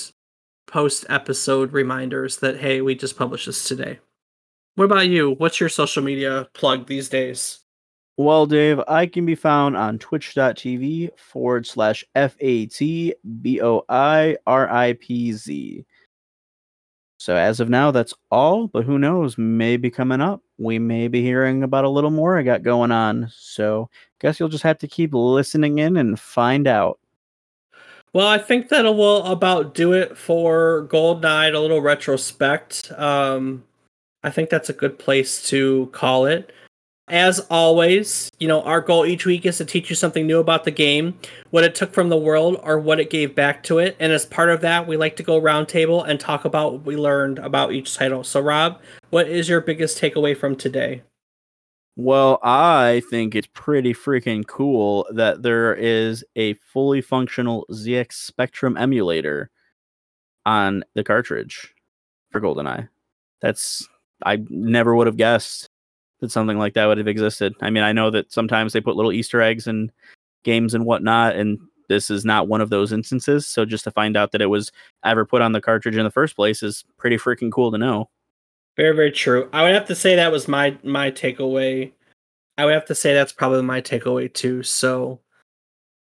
[0.67, 3.99] post episode reminders that hey, we just published this today.
[4.75, 5.31] What about you?
[5.31, 7.58] What's your social media plug these days?
[8.19, 13.85] Well, Dave, I can be found on twitch.tv forward slash F A T B O
[13.87, 15.85] I R I P Z.
[17.17, 19.37] So as of now, that's all, but who knows?
[19.37, 23.31] Maybe coming up, we may be hearing about a little more I got going on.
[23.33, 23.89] So
[24.19, 26.99] guess you'll just have to keep listening in and find out.
[28.11, 32.91] Well, I think that will about do it for GoldenEye, a little retrospect.
[32.99, 33.63] Um,
[34.25, 36.51] I think that's a good place to call it
[37.09, 40.63] as always, you know, our goal each week is to teach you something new about
[40.63, 41.17] the game,
[41.49, 43.95] what it took from the world or what it gave back to it.
[43.99, 46.95] And as part of that, we like to go roundtable and talk about what we
[46.95, 48.23] learned about each title.
[48.23, 48.79] So, Rob,
[49.09, 51.03] what is your biggest takeaway from today?
[51.95, 58.77] Well, I think it's pretty freaking cool that there is a fully functional ZX Spectrum
[58.77, 59.49] emulator
[60.45, 61.73] on the cartridge
[62.31, 62.87] for GoldenEye.
[63.41, 63.87] That's
[64.25, 65.69] I never would have guessed
[66.19, 67.55] that something like that would have existed.
[67.61, 69.91] I mean, I know that sometimes they put little Easter eggs in
[70.43, 73.47] games and whatnot, and this is not one of those instances.
[73.47, 74.71] So just to find out that it was
[75.03, 78.09] ever put on the cartridge in the first place is pretty freaking cool to know.
[78.77, 79.49] Very, very true.
[79.51, 81.91] I would have to say that was my my takeaway.
[82.57, 84.63] I would have to say that's probably my takeaway too.
[84.63, 85.19] So,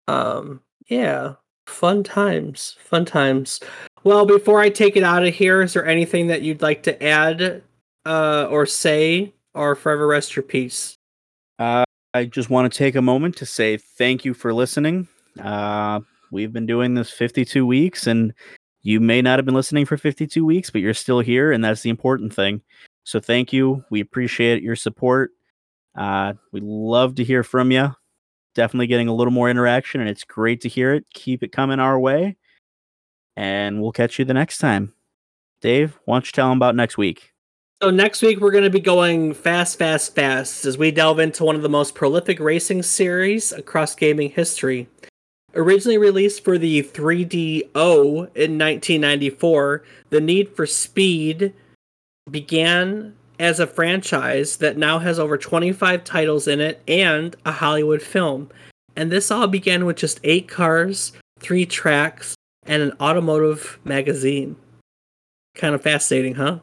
[0.07, 1.35] um, yeah,
[1.67, 3.61] fun times, fun times.
[4.05, 7.03] Well, before I take it out of here, is there anything that you'd like to
[7.03, 7.63] add
[8.05, 10.97] uh, or say or forever rest your peace.
[11.59, 11.85] Uh,
[12.15, 15.09] I just want to take a moment to say thank you for listening.
[15.41, 18.33] Uh, we've been doing this 52 weeks, and
[18.83, 21.83] you may not have been listening for 52 weeks, but you're still here, and that's
[21.83, 22.63] the important thing.
[23.05, 23.85] So thank you.
[23.91, 25.31] We appreciate your support.
[25.97, 27.95] Uh, we love to hear from you.
[28.55, 31.05] Definitely getting a little more interaction, and it's great to hear it.
[31.13, 32.37] Keep it coming our way,
[33.37, 34.95] and we'll catch you the next time.
[35.61, 37.33] Dave, why don't you tell them about next week?
[37.81, 41.45] So next week we're going to be going fast, fast, fast as we delve into
[41.45, 44.89] one of the most prolific racing series across gaming history.
[45.55, 47.63] Originally released for the 3DO
[48.35, 51.55] in 1994, The Need for Speed
[52.29, 58.03] began as a franchise that now has over 25 titles in it and a Hollywood
[58.03, 58.51] film.
[58.97, 62.35] And this all began with just eight cars, three tracks,
[62.67, 64.57] and an automotive magazine.
[65.55, 66.59] Kind of fascinating, huh?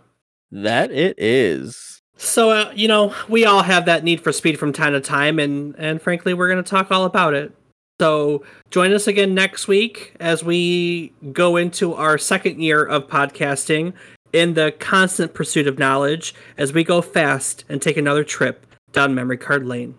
[0.51, 2.01] That it is.
[2.17, 5.39] So uh, you know, we all have that need for speed from time to time,
[5.39, 7.53] and and frankly, we're going to talk all about it.
[7.99, 13.93] So join us again next week as we go into our second year of podcasting
[14.33, 19.15] in the constant pursuit of knowledge as we go fast and take another trip down
[19.15, 19.95] memory card lane.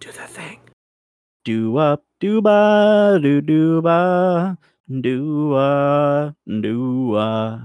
[0.00, 0.60] Do the thing.
[1.44, 4.56] Do up, do ba, do do ba,
[4.88, 7.60] do uh, do uh.